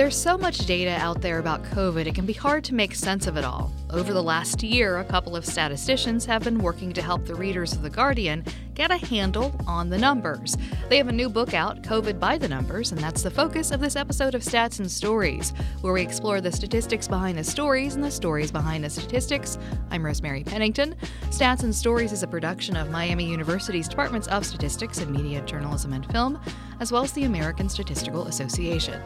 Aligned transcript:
There's 0.00 0.16
so 0.16 0.38
much 0.38 0.60
data 0.60 0.92
out 0.92 1.20
there 1.20 1.40
about 1.40 1.62
COVID, 1.62 2.06
it 2.06 2.14
can 2.14 2.24
be 2.24 2.32
hard 2.32 2.64
to 2.64 2.74
make 2.74 2.94
sense 2.94 3.26
of 3.26 3.36
it 3.36 3.44
all. 3.44 3.70
Over 3.90 4.14
the 4.14 4.22
last 4.22 4.62
year, 4.62 4.96
a 4.96 5.04
couple 5.04 5.36
of 5.36 5.44
statisticians 5.44 6.24
have 6.24 6.42
been 6.42 6.56
working 6.56 6.90
to 6.94 7.02
help 7.02 7.26
the 7.26 7.34
readers 7.34 7.74
of 7.74 7.82
The 7.82 7.90
Guardian 7.90 8.42
get 8.74 8.90
a 8.90 8.96
handle 8.96 9.54
on 9.66 9.90
the 9.90 9.98
numbers. 9.98 10.56
They 10.88 10.96
have 10.96 11.08
a 11.08 11.12
new 11.12 11.28
book 11.28 11.52
out, 11.52 11.82
COVID 11.82 12.18
by 12.18 12.38
the 12.38 12.48
Numbers, 12.48 12.92
and 12.92 13.00
that's 13.02 13.22
the 13.22 13.30
focus 13.30 13.72
of 13.72 13.80
this 13.80 13.94
episode 13.94 14.34
of 14.34 14.40
Stats 14.40 14.78
and 14.78 14.90
Stories, 14.90 15.52
where 15.82 15.92
we 15.92 16.00
explore 16.00 16.40
the 16.40 16.50
statistics 16.50 17.06
behind 17.06 17.36
the 17.36 17.44
stories 17.44 17.94
and 17.94 18.02
the 18.02 18.10
stories 18.10 18.50
behind 18.50 18.84
the 18.84 18.88
statistics. 18.88 19.58
I'm 19.90 20.06
Rosemary 20.06 20.44
Pennington. 20.44 20.96
Stats 21.24 21.62
and 21.62 21.74
Stories 21.74 22.12
is 22.12 22.22
a 22.22 22.26
production 22.26 22.74
of 22.74 22.88
Miami 22.88 23.26
University's 23.26 23.86
Departments 23.86 24.28
of 24.28 24.46
Statistics 24.46 24.96
and 24.96 25.10
Media, 25.10 25.42
Journalism, 25.42 25.92
and 25.92 26.10
Film, 26.10 26.40
as 26.80 26.90
well 26.90 27.04
as 27.04 27.12
the 27.12 27.24
American 27.24 27.68
Statistical 27.68 28.26
Association. 28.26 29.00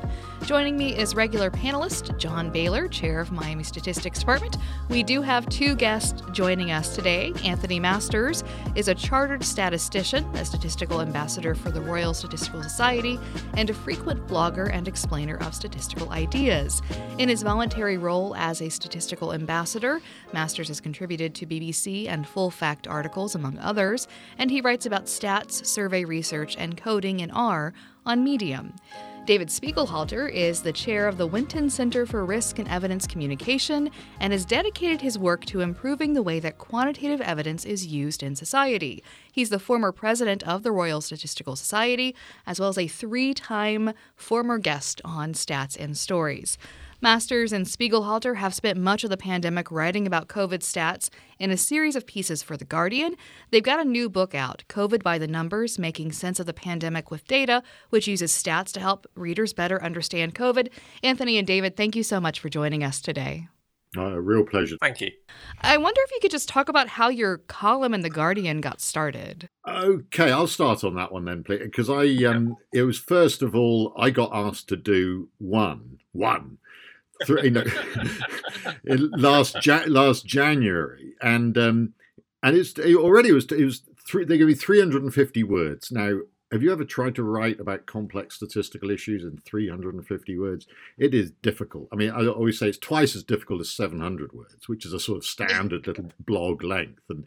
Joining 0.45 0.77
me 0.77 0.97
is 0.97 1.17
regular 1.17 1.51
panelist 1.51 2.17
John 2.19 2.51
Bailer, 2.51 2.87
chair 2.87 3.21
of 3.21 3.33
Miami 3.33 3.65
Statistics 3.65 4.21
Department. 4.21 4.57
We 4.89 5.03
do 5.03 5.21
have 5.23 5.49
two 5.49 5.75
guests 5.75 6.23
joining 6.33 6.71
us 6.71 6.95
today. 6.95 7.33
Anthony 7.45 7.81
Masters 7.81 8.45
is 8.77 8.87
a 8.87 8.95
chartered 8.95 9.43
statistician, 9.43 10.25
a 10.37 10.45
statistical 10.45 11.01
ambassador 11.01 11.57
for 11.57 11.73
the 11.73 11.81
Royal 11.81 12.15
Statistical 12.15 12.63
Society, 12.63 13.19
and 13.55 13.69
a 13.69 13.75
frequent 13.75 14.25
blogger 14.29 14.73
and 14.73 14.87
explainer 14.87 15.37
of 15.39 15.55
statistical 15.55 16.11
ideas. 16.11 16.81
In 17.19 17.29
his 17.29 17.43
voluntary 17.43 17.99
role 17.99 18.37
as 18.37 18.63
a 18.63 18.69
statistical 18.69 19.33
ambassador, 19.33 20.01
Masters 20.33 20.69
has 20.69 20.81
contributed 20.81 21.35
to 21.35 21.47
BBC 21.47 22.09
and 22.09 22.27
Full 22.27 22.51
Fact 22.51 22.87
articles, 22.87 23.35
among 23.35 23.59
others, 23.59 24.07
and 24.39 24.51
he 24.51 24.61
writes 24.61 24.87
about 24.87 25.07
stats, 25.07 25.67
survey 25.67 26.05
research, 26.05 26.55
and 26.57 26.77
coding 26.77 27.19
in 27.19 27.33
R 27.33 27.64
on 28.05 28.25
Medium. 28.25 28.75
David 29.27 29.49
Spiegelhalter 29.49 30.31
is 30.31 30.61
the 30.61 30.73
chair 30.73 31.09
of 31.09 31.17
the 31.17 31.27
Winton 31.27 31.71
Center 31.71 32.05
for 32.05 32.27
Risk 32.27 32.59
and 32.59 32.69
Evidence 32.69 33.07
Communication 33.07 33.89
and 34.21 34.35
has 34.35 34.45
dedicated 34.45 35.01
his 35.01 35.19
work 35.19 35.47
to 35.47 35.63
improving 35.63 36.13
the 36.13 36.23
way 36.23 36.41
that 36.41 36.59
quantitative 36.59 37.23
evidence 37.23 37.65
is 37.65 37.87
used 37.87 38.23
in 38.23 38.37
society. 38.37 39.03
He's 39.33 39.49
the 39.49 39.59
former 39.59 39.93
president 39.93 40.43
of 40.43 40.63
the 40.63 40.73
Royal 40.73 41.01
Statistical 41.01 41.57
Society, 41.57 42.15
as 42.47 42.61
well 42.61 42.69
as 42.69 42.77
a 42.77 42.87
three 42.87 43.33
time 43.33 43.95
former 44.15 44.59
guest 44.59 45.01
on 45.07 45.33
Stats 45.33 45.75
and 45.79 45.97
Stories. 45.97 46.59
Masters 47.01 47.53
and 47.53 47.67
Spiegelhalter 47.67 48.37
have 48.37 48.55
spent 48.55 48.79
much 48.79 49.05
of 49.05 49.11
the 49.11 49.17
pandemic 49.17 49.71
writing 49.71 50.07
about 50.07 50.29
COVID 50.29 50.61
stats 50.61 51.11
in 51.39 51.51
a 51.51 51.57
series 51.57 51.97
of 51.97 52.07
pieces 52.07 52.43
for 52.43 52.57
The 52.57 52.65
Guardian. 52.65 53.17
They've 53.51 53.63
got 53.63 53.81
a 53.81 53.89
new 53.89 54.09
book 54.09 54.35
out, 54.35 54.65
COVID 54.69 55.03
by 55.03 55.19
the 55.19 55.27
Numbers 55.27 55.79
Making 55.79 56.13
Sense 56.13 56.41
of 56.41 56.47
the 56.47 56.55
Pandemic 56.55 57.11
with 57.11 57.27
Data, 57.27 57.63
which 57.91 58.09
uses 58.09 58.33
stats 58.33 58.73
to 58.73 58.81
help 58.81 59.07
readers 59.15 59.53
better 59.53 59.83
understand 59.83 60.35
COVID. 60.35 60.69
Anthony 61.03 61.39
and 61.39 61.47
David, 61.47 61.77
thank 61.77 61.97
you 61.97 62.03
so 62.03 62.21
much 62.21 62.41
for 62.41 62.49
joining 62.49 62.85
us 62.85 63.01
today. 63.01 63.49
Uh, 63.97 64.07
a 64.07 64.21
real 64.21 64.45
pleasure. 64.45 64.77
Thank 64.81 65.01
you. 65.01 65.13
I 65.61 65.77
wonder 65.77 66.01
if 66.05 66.11
you 66.11 66.19
could 66.21 66.31
just 66.31 66.49
talk 66.49 66.69
about 66.69 66.89
how 66.89 67.09
your 67.09 67.39
column 67.39 67.95
in 67.95 68.01
The 68.01 68.11
Guardian 68.11 68.61
got 68.61 68.81
started. 68.81 69.49
Okay, 69.69 70.33
I'll 70.33 70.49
start 70.49 70.83
on 70.83 70.97
that 70.97 71.13
one 71.13 71.25
then, 71.27 71.45
please. 71.45 71.61
Because 71.63 71.89
I, 71.89 72.07
um, 72.25 72.57
it 72.73 72.83
was 72.83 72.99
first 72.99 73.43
of 73.43 73.55
all, 73.55 73.93
I 73.97 74.11
got 74.11 74.31
asked 74.35 74.69
to 74.71 74.77
do 74.77 75.29
one, 75.39 75.99
one 76.13 76.59
you 77.29 77.51
know, 77.51 77.65
last 79.17 79.65
ja- 79.65 79.85
last 79.87 80.27
January, 80.27 81.15
and 81.21 81.57
um, 81.59 81.95
and 82.43 82.57
it's 82.57 82.79
it 82.79 82.97
already 82.97 83.33
was 83.33 83.47
it 83.47 83.65
was 83.65 83.83
three, 84.07 84.25
they 84.25 84.39
give 84.39 84.49
me 84.49 84.55
350 84.55 85.43
words. 85.45 85.91
Now, 85.91 86.21
have 86.53 86.63
you 86.63 86.73
ever 86.73 86.85
tried 86.85 87.15
to 87.17 87.23
write 87.23 87.59
about 87.59 87.87
complex 87.87 88.37
statistical 88.37 88.91
issues 88.91 89.25
in 89.25 89.39
350 89.39 90.39
words? 90.39 90.67
It 90.99 91.15
is 91.15 91.33
difficult. 91.43 91.89
I 91.93 91.97
mean, 91.97 92.11
I 92.11 92.27
always 92.27 92.59
say 92.59 92.69
it's 92.69 92.79
twice 92.79 93.17
as 93.17 93.25
difficult 93.25 93.61
as 93.61 93.71
700 93.71 94.33
words, 94.33 94.69
which 94.69 94.87
is 94.87 94.93
a 94.93 95.01
sort 95.01 95.19
of 95.19 95.25
standard 95.25 95.87
little 95.87 96.11
blog 96.21 96.63
length, 96.63 97.03
and 97.09 97.25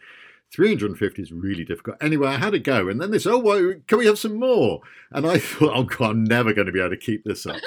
350 0.53 1.22
is 1.22 1.31
really 1.31 1.66
difficult. 1.66 1.97
Anyway, 2.02 2.28
I 2.28 2.38
had 2.38 2.52
to 2.52 2.59
go. 2.59 2.88
And 2.88 3.02
then 3.02 3.12
they 3.12 3.19
said, 3.19 3.34
Oh, 3.34 3.40
well, 3.40 3.75
can 3.88 3.97
we 3.97 4.06
have 4.06 4.18
some 4.18 4.35
more? 4.35 4.81
And 5.12 5.28
I 5.28 5.38
thought, 5.40 5.75
Oh, 5.75 5.84
God, 5.84 6.12
I'm 6.12 6.24
never 6.24 6.53
going 6.53 6.68
to 6.68 6.72
be 6.72 6.80
able 6.80 6.91
to 6.91 6.97
keep 6.97 7.24
this 7.24 7.46
up. 7.46 7.58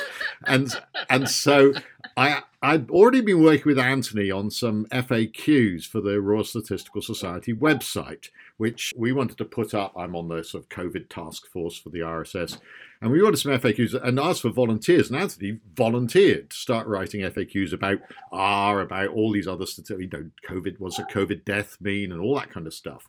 And 0.47 0.73
and 1.09 1.29
so 1.29 1.73
I, 2.17 2.43
I'd 2.63 2.91
already 2.91 3.21
been 3.21 3.43
working 3.43 3.67
with 3.67 3.79
Anthony 3.79 4.31
on 4.31 4.51
some 4.51 4.87
FAQs 4.87 5.85
for 5.87 6.01
the 6.01 6.21
Royal 6.21 6.45
Statistical 6.45 7.03
Society 7.03 7.53
website, 7.53 8.31
which 8.61 8.93
we 8.95 9.11
wanted 9.11 9.39
to 9.39 9.45
put 9.47 9.73
up. 9.73 9.91
I'm 9.97 10.15
on 10.15 10.29
the 10.29 10.45
sort 10.45 10.65
of 10.65 10.69
COVID 10.69 11.09
task 11.09 11.47
force 11.47 11.79
for 11.79 11.89
the 11.89 12.01
RSS. 12.01 12.59
And 13.01 13.11
we 13.11 13.23
wanted 13.23 13.39
some 13.39 13.53
FAQs 13.53 13.95
and 14.07 14.21
asked 14.21 14.43
for 14.43 14.51
volunteers. 14.51 15.09
And 15.09 15.19
Anthony 15.19 15.61
volunteered 15.75 16.51
to 16.51 16.57
start 16.59 16.87
writing 16.87 17.23
FAQs 17.23 17.73
about 17.73 18.01
R, 18.31 18.83
about 18.83 19.09
all 19.09 19.33
these 19.33 19.49
other 19.49 19.65
statistics, 19.65 20.03
you 20.03 20.11
know, 20.11 20.31
COVID, 20.47 20.79
what's 20.79 20.99
a 20.99 21.05
COVID 21.05 21.47
death 21.47 21.79
mean, 21.81 22.13
and 22.13 22.21
all 22.21 22.35
that 22.35 22.51
kind 22.51 22.67
of 22.67 22.75
stuff. 22.75 23.09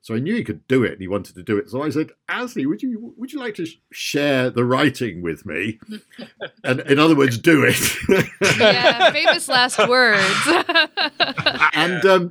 So 0.00 0.16
I 0.16 0.18
knew 0.18 0.34
he 0.34 0.42
could 0.42 0.66
do 0.66 0.82
it, 0.82 0.92
and 0.92 1.00
he 1.00 1.06
wanted 1.06 1.36
to 1.36 1.44
do 1.44 1.58
it. 1.58 1.70
So 1.70 1.82
I 1.82 1.90
said, 1.90 2.10
Anthony, 2.28 2.66
would 2.66 2.82
you 2.82 3.14
would 3.16 3.32
you 3.32 3.38
like 3.38 3.54
to 3.56 3.66
share 3.92 4.50
the 4.50 4.64
writing 4.64 5.22
with 5.22 5.46
me? 5.46 5.78
and 6.64 6.80
in 6.80 6.98
other 6.98 7.14
words, 7.14 7.38
do 7.38 7.64
it. 7.64 8.58
yeah, 8.58 9.12
famous 9.12 9.48
last 9.48 9.78
words. 9.88 10.48
and 11.74 12.04
um, 12.04 12.30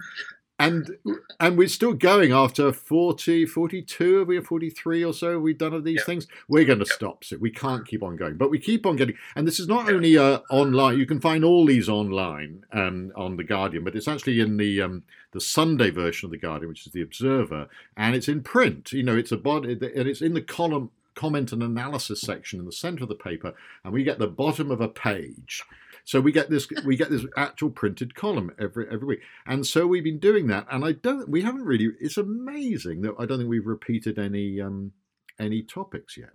and 0.60 0.98
and 1.40 1.58
we're 1.58 1.68
still 1.68 1.94
going 1.94 2.32
after 2.32 2.74
40 2.74 3.46
42 3.46 4.26
we 4.26 4.42
43 4.42 5.04
or 5.04 5.14
so 5.14 5.40
we've 5.40 5.58
done 5.58 5.74
of 5.74 5.84
these 5.84 5.98
yep. 5.98 6.06
things 6.06 6.28
we're 6.48 6.66
going 6.66 6.80
to 6.80 6.86
yep. 6.86 6.96
stop 6.96 7.24
so 7.24 7.38
we 7.38 7.52
can't 7.52 7.88
keep 7.88 8.02
on 8.02 8.16
going 8.16 8.38
but 8.38 8.50
we 8.50 8.58
keep 8.58 8.86
on 8.86 8.96
getting 8.96 9.16
and 9.36 9.48
this 9.48 9.60
is 9.60 9.68
not 9.68 9.90
only 9.90 10.18
uh, 10.18 10.40
online 10.50 10.98
you 10.98 11.06
can 11.06 11.20
find 11.20 11.44
all 11.44 11.66
these 11.66 11.88
online 11.88 12.64
um, 12.72 13.12
on 13.16 13.38
the 13.38 13.44
guardian 13.44 13.84
but 13.84 13.96
it's 13.96 14.08
actually 14.08 14.40
in 14.40 14.58
the 14.58 14.82
um, 14.82 15.04
the 15.32 15.42
sunday 15.42 15.92
version 15.92 16.26
of 16.26 16.32
the 16.32 16.38
guardian 16.38 16.70
which 16.70 16.88
is 16.88 16.94
the 16.94 17.02
observer 17.02 17.68
and 17.96 18.16
it's 18.16 18.28
in 18.28 18.42
print 18.42 18.92
you 18.92 19.04
know 19.04 19.16
it's 19.16 19.32
a 19.32 19.38
body 19.38 19.74
and 19.74 19.84
it's 19.84 20.22
in 20.22 20.34
the 20.34 20.42
column 20.42 20.90
comment 21.14 21.52
and 21.52 21.64
analysis 21.64 22.22
section 22.22 22.60
in 22.60 22.66
the 22.66 22.72
center 22.72 23.04
of 23.04 23.10
the 23.10 23.16
paper 23.16 23.54
and 23.84 23.94
we 23.94 24.04
get 24.04 24.20
the 24.20 24.28
bottom 24.28 24.72
of 24.72 24.82
a 24.82 24.88
page 24.88 25.64
so 26.08 26.22
we 26.22 26.32
get 26.32 26.50
this 26.50 26.70
we 26.86 26.96
get 26.96 27.10
this 27.10 27.26
actual 27.36 27.70
printed 27.70 28.16
column 28.16 28.52
every 28.58 28.88
every 28.90 29.06
week, 29.06 29.20
and 29.46 29.68
so 29.68 29.86
we've 29.86 30.06
been 30.06 30.20
doing 30.20 30.48
that. 30.48 30.66
And 30.72 30.86
I 30.86 30.94
don't 30.94 31.28
we 31.28 31.42
haven't 31.42 31.66
really. 31.66 31.90
It's 32.00 32.16
amazing 32.16 33.02
that 33.02 33.16
I 33.20 33.26
don't 33.26 33.40
think 33.40 33.50
we've 33.50 33.68
repeated 33.68 34.18
any 34.18 34.62
um, 34.62 34.94
any 35.38 35.64
topics 35.64 36.16
yet. 36.16 36.30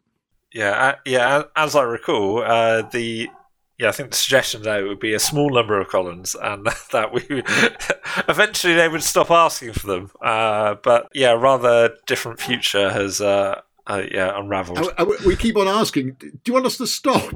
Yeah, 0.53 0.73
uh, 0.73 0.97
yeah. 1.07 1.45
As 1.57 1.75
I 1.75 1.85
recall, 1.85 2.43
uh, 2.43 2.83
the 2.83 3.31
yeah, 3.79 3.89
I 3.89 3.93
think 3.93 4.11
the 4.11 4.17
suggestion 4.17 4.61
there 4.61 4.87
would 4.87 5.01
be 5.01 5.15
a 5.15 5.19
small 5.19 5.49
number 5.49 5.81
of 5.81 5.89
columns, 5.89 6.35
and 6.35 6.67
that 6.93 7.15
we 7.15 7.23
eventually 8.29 8.75
they 8.75 8.89
would 8.89 9.03
stop 9.03 9.31
asking 9.31 9.73
for 9.73 9.87
them. 9.87 10.11
Uh, 10.21 10.75
but 10.83 11.09
yeah, 11.15 11.31
rather 11.31 11.97
different 12.07 12.41
future 12.41 12.91
has 12.91 13.23
uh, 13.23 13.63
uh, 13.87 14.03
yeah, 14.13 14.39
unravelled. 14.39 14.93
we 15.27 15.35
keep 15.35 15.57
on 15.57 15.67
asking, 15.67 16.13
do 16.13 16.31
you 16.47 16.53
want 16.53 16.67
us 16.67 16.77
to 16.79 16.87
stop? 16.87 17.33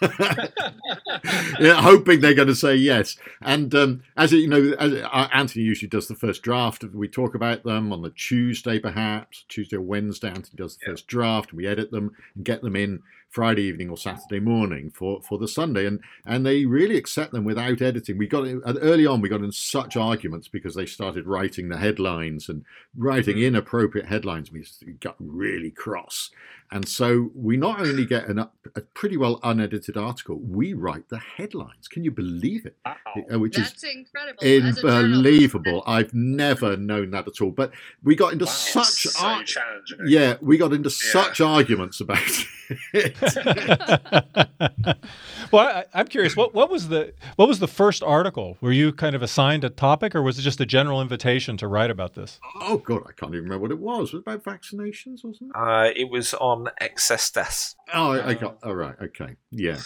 yeah, 1.60 1.82
hoping 1.82 2.20
they're 2.20 2.34
going 2.34 2.46
to 2.46 2.54
say 2.54 2.76
yes. 2.76 3.16
And 3.42 3.74
um, 3.74 4.02
as 4.16 4.32
you 4.32 4.46
know, 4.46 4.74
as, 4.78 4.92
uh, 4.92 5.28
Anthony 5.32 5.64
usually 5.64 5.88
does 5.88 6.06
the 6.06 6.14
first 6.14 6.42
draft. 6.42 6.84
We 6.84 7.08
talk 7.08 7.34
about 7.34 7.64
them 7.64 7.92
on 7.92 8.02
the 8.02 8.10
Tuesday, 8.10 8.78
perhaps 8.78 9.44
Tuesday 9.48 9.76
or 9.76 9.80
Wednesday. 9.80 10.28
Anthony 10.28 10.56
does 10.56 10.76
the 10.76 10.84
yeah. 10.86 10.92
first 10.92 11.08
draft, 11.08 11.50
and 11.50 11.58
we 11.58 11.66
edit 11.66 11.90
them 11.90 12.12
and 12.36 12.44
get 12.44 12.62
them 12.62 12.76
in 12.76 13.02
Friday 13.28 13.62
evening 13.62 13.90
or 13.90 13.96
Saturday 13.96 14.40
morning 14.40 14.90
for, 14.90 15.20
for 15.20 15.38
the 15.38 15.48
Sunday, 15.48 15.86
and 15.86 16.00
and 16.26 16.46
they 16.46 16.64
really 16.64 16.96
accept 16.96 17.32
them 17.32 17.44
without 17.44 17.82
editing. 17.82 18.16
We 18.16 18.26
got 18.26 18.46
early 18.64 19.06
on, 19.06 19.20
we 19.20 19.28
got 19.28 19.42
in 19.42 19.52
such 19.52 19.96
arguments 19.96 20.48
because 20.48 20.74
they 20.74 20.86
started 20.86 21.26
writing 21.26 21.68
the 21.68 21.76
headlines 21.76 22.48
and 22.48 22.64
writing 22.96 23.36
mm. 23.36 23.46
inappropriate 23.46 24.06
headlines. 24.06 24.50
We 24.50 24.64
got 25.00 25.16
really 25.18 25.70
cross, 25.70 26.30
and 26.70 26.86
so 26.86 27.30
we 27.34 27.56
not 27.56 27.80
only 27.80 28.04
get 28.04 28.28
an, 28.28 28.38
a 28.38 28.80
pretty 28.94 29.16
well 29.16 29.40
unedited 29.42 29.96
article, 29.96 30.38
we 30.38 30.74
write 30.74 31.08
the 31.08 31.18
headlines. 31.18 31.88
Can 31.88 32.04
you 32.04 32.10
believe 32.10 32.66
it? 32.66 32.76
Wow. 32.84 32.96
Uh, 33.32 33.38
which 33.38 33.56
That's 33.56 33.82
is 33.82 33.84
incredible. 33.84 34.86
Unbelievable. 34.86 35.82
I've 35.86 36.12
never 36.12 36.76
known 36.76 37.10
that 37.12 37.26
at 37.26 37.40
all. 37.40 37.50
But 37.50 37.72
we 38.02 38.14
got 38.14 38.34
into 38.34 38.44
wow, 38.44 38.50
such 38.50 39.04
so 39.04 39.26
ar- 39.26 39.44
yeah, 40.06 40.36
we 40.42 40.58
got 40.58 40.72
into 40.72 40.90
yeah. 40.90 41.12
such 41.12 41.40
arguments 41.40 42.00
about 42.00 42.20
it. 42.22 42.48
well, 45.52 45.84
I, 45.94 46.00
am 46.00 46.08
curious. 46.08 46.36
What 46.36 46.54
what 46.54 46.70
was 46.70 46.88
the 46.88 47.14
what 47.36 47.48
was 47.48 47.60
the 47.60 47.68
first 47.68 48.02
article? 48.02 48.56
Were 48.60 48.72
you 48.72 48.92
kind 48.92 49.14
of 49.14 49.22
assigned 49.22 49.64
a 49.64 49.70
topic, 49.70 50.14
or 50.14 50.22
was 50.22 50.38
it 50.38 50.42
just 50.42 50.60
a 50.60 50.66
general 50.66 51.00
invitation 51.00 51.56
to 51.58 51.68
write 51.68 51.90
about 51.90 52.14
this? 52.14 52.38
Oh 52.60 52.78
God, 52.78 53.04
I 53.08 53.12
can't 53.12 53.32
even 53.32 53.44
remember 53.44 53.62
what 53.62 53.70
it 53.70 53.78
was. 53.78 54.12
Was 54.12 54.14
it 54.14 54.18
about 54.18 54.44
vaccinations, 54.44 55.24
wasn't 55.24 55.50
it? 55.50 55.56
Uh, 55.56 55.90
it 55.96 56.10
was 56.10 56.34
on 56.34 56.57
excess 56.80 57.30
deaths. 57.30 57.76
Oh, 57.92 58.12
I, 58.12 58.34
got. 58.34 58.58
All 58.62 58.72
oh, 58.72 58.74
right. 58.74 58.94
Okay. 59.02 59.36
Yeah. 59.50 59.78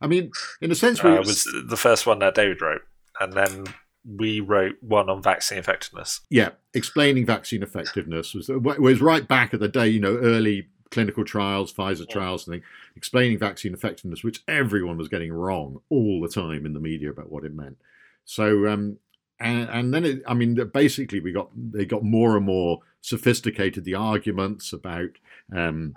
I 0.00 0.06
mean, 0.06 0.30
in 0.60 0.70
a 0.70 0.74
sense, 0.74 1.02
we 1.02 1.10
uh, 1.10 1.18
was 1.18 1.44
the 1.66 1.76
first 1.76 2.06
one 2.06 2.18
that 2.18 2.34
David 2.34 2.60
wrote, 2.60 2.82
and 3.20 3.32
then 3.32 3.64
we 4.06 4.40
wrote 4.40 4.76
one 4.80 5.08
on 5.08 5.22
vaccine 5.22 5.58
effectiveness. 5.58 6.20
Yeah, 6.30 6.50
explaining 6.74 7.26
vaccine 7.26 7.62
effectiveness 7.62 8.34
was 8.34 8.48
was 8.48 9.00
right 9.00 9.26
back 9.26 9.54
at 9.54 9.60
the 9.60 9.68
day, 9.68 9.88
you 9.88 10.00
know, 10.00 10.16
early 10.16 10.68
clinical 10.90 11.24
trials, 11.24 11.72
Pfizer 11.72 12.08
trials, 12.08 12.46
and 12.46 12.62
explaining 12.94 13.38
vaccine 13.38 13.74
effectiveness, 13.74 14.22
which 14.22 14.42
everyone 14.46 14.96
was 14.96 15.08
getting 15.08 15.32
wrong 15.32 15.80
all 15.88 16.20
the 16.20 16.28
time 16.28 16.64
in 16.64 16.72
the 16.72 16.80
media 16.80 17.10
about 17.10 17.30
what 17.30 17.44
it 17.44 17.54
meant. 17.54 17.76
So, 18.24 18.66
um, 18.68 18.98
and, 19.40 19.68
and 19.68 19.94
then 19.94 20.04
it, 20.04 20.22
I 20.26 20.34
mean, 20.34 20.54
basically, 20.72 21.20
we 21.20 21.32
got 21.32 21.50
they 21.54 21.84
got 21.84 22.02
more 22.04 22.36
and 22.36 22.46
more 22.46 22.80
sophisticated. 23.00 23.84
The 23.84 23.94
arguments 23.94 24.72
about 24.72 25.10
um, 25.54 25.94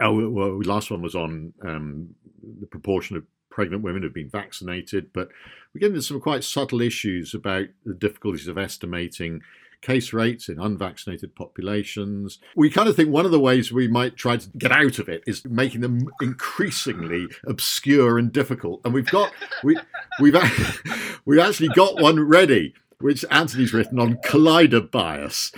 oh, 0.00 0.28
well, 0.28 0.60
last 0.62 0.90
one 0.90 1.02
was 1.02 1.14
on 1.14 1.52
um, 1.64 2.14
the 2.60 2.66
proportion 2.66 3.16
of 3.16 3.24
pregnant 3.50 3.82
women 3.82 4.02
who've 4.02 4.12
been 4.12 4.28
vaccinated, 4.28 5.12
but 5.12 5.28
we 5.72 5.80
get 5.80 5.88
into 5.88 6.02
some 6.02 6.20
quite 6.20 6.44
subtle 6.44 6.80
issues 6.80 7.34
about 7.34 7.66
the 7.84 7.94
difficulties 7.94 8.48
of 8.48 8.58
estimating 8.58 9.40
case 9.82 10.12
rates 10.12 10.48
in 10.48 10.58
unvaccinated 10.58 11.34
populations. 11.34 12.38
We 12.54 12.70
kind 12.70 12.88
of 12.88 12.96
think 12.96 13.10
one 13.10 13.24
of 13.24 13.30
the 13.30 13.40
ways 13.40 13.72
we 13.72 13.88
might 13.88 14.16
try 14.16 14.36
to 14.36 14.48
get 14.58 14.72
out 14.72 14.98
of 14.98 15.08
it 15.08 15.22
is 15.26 15.44
making 15.44 15.80
them 15.80 16.08
increasingly 16.20 17.28
obscure 17.46 18.18
and 18.18 18.32
difficult. 18.32 18.80
And 18.84 18.92
we've 18.92 19.10
got 19.10 19.32
we 19.62 19.78
we've 20.20 20.36
we've 21.24 21.38
actually 21.38 21.68
got 21.68 22.00
one 22.00 22.20
ready 22.20 22.74
which 23.00 23.24
Anthony's 23.30 23.72
written 23.72 23.98
on 23.98 24.16
collider 24.24 24.90
bias, 24.90 25.52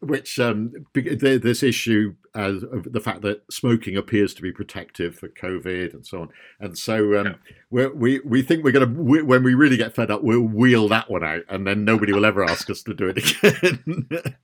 which 0.00 0.38
um, 0.38 0.72
this 0.92 1.62
issue 1.62 2.14
as 2.34 2.64
the 2.70 3.00
fact 3.00 3.20
that 3.22 3.42
smoking 3.50 3.96
appears 3.96 4.32
to 4.34 4.42
be 4.42 4.52
protective 4.52 5.14
for 5.14 5.28
COVID 5.28 5.92
and 5.92 6.06
so 6.06 6.22
on. 6.22 6.28
And 6.60 6.78
so 6.78 7.20
um, 7.20 7.36
yeah. 7.70 7.88
we 7.94 8.20
we 8.20 8.42
think 8.42 8.64
we're 8.64 8.72
going 8.72 8.94
to 8.94 9.24
when 9.24 9.42
we 9.42 9.54
really 9.54 9.76
get 9.76 9.94
fed 9.94 10.10
up, 10.10 10.22
we'll 10.22 10.40
wheel 10.40 10.88
that 10.88 11.10
one 11.10 11.24
out, 11.24 11.42
and 11.48 11.66
then 11.66 11.84
nobody 11.84 12.12
will 12.12 12.24
ever 12.24 12.44
ask 12.44 12.70
us 12.70 12.82
to 12.84 12.94
do 12.94 13.12
it 13.14 13.18
again. 13.18 14.08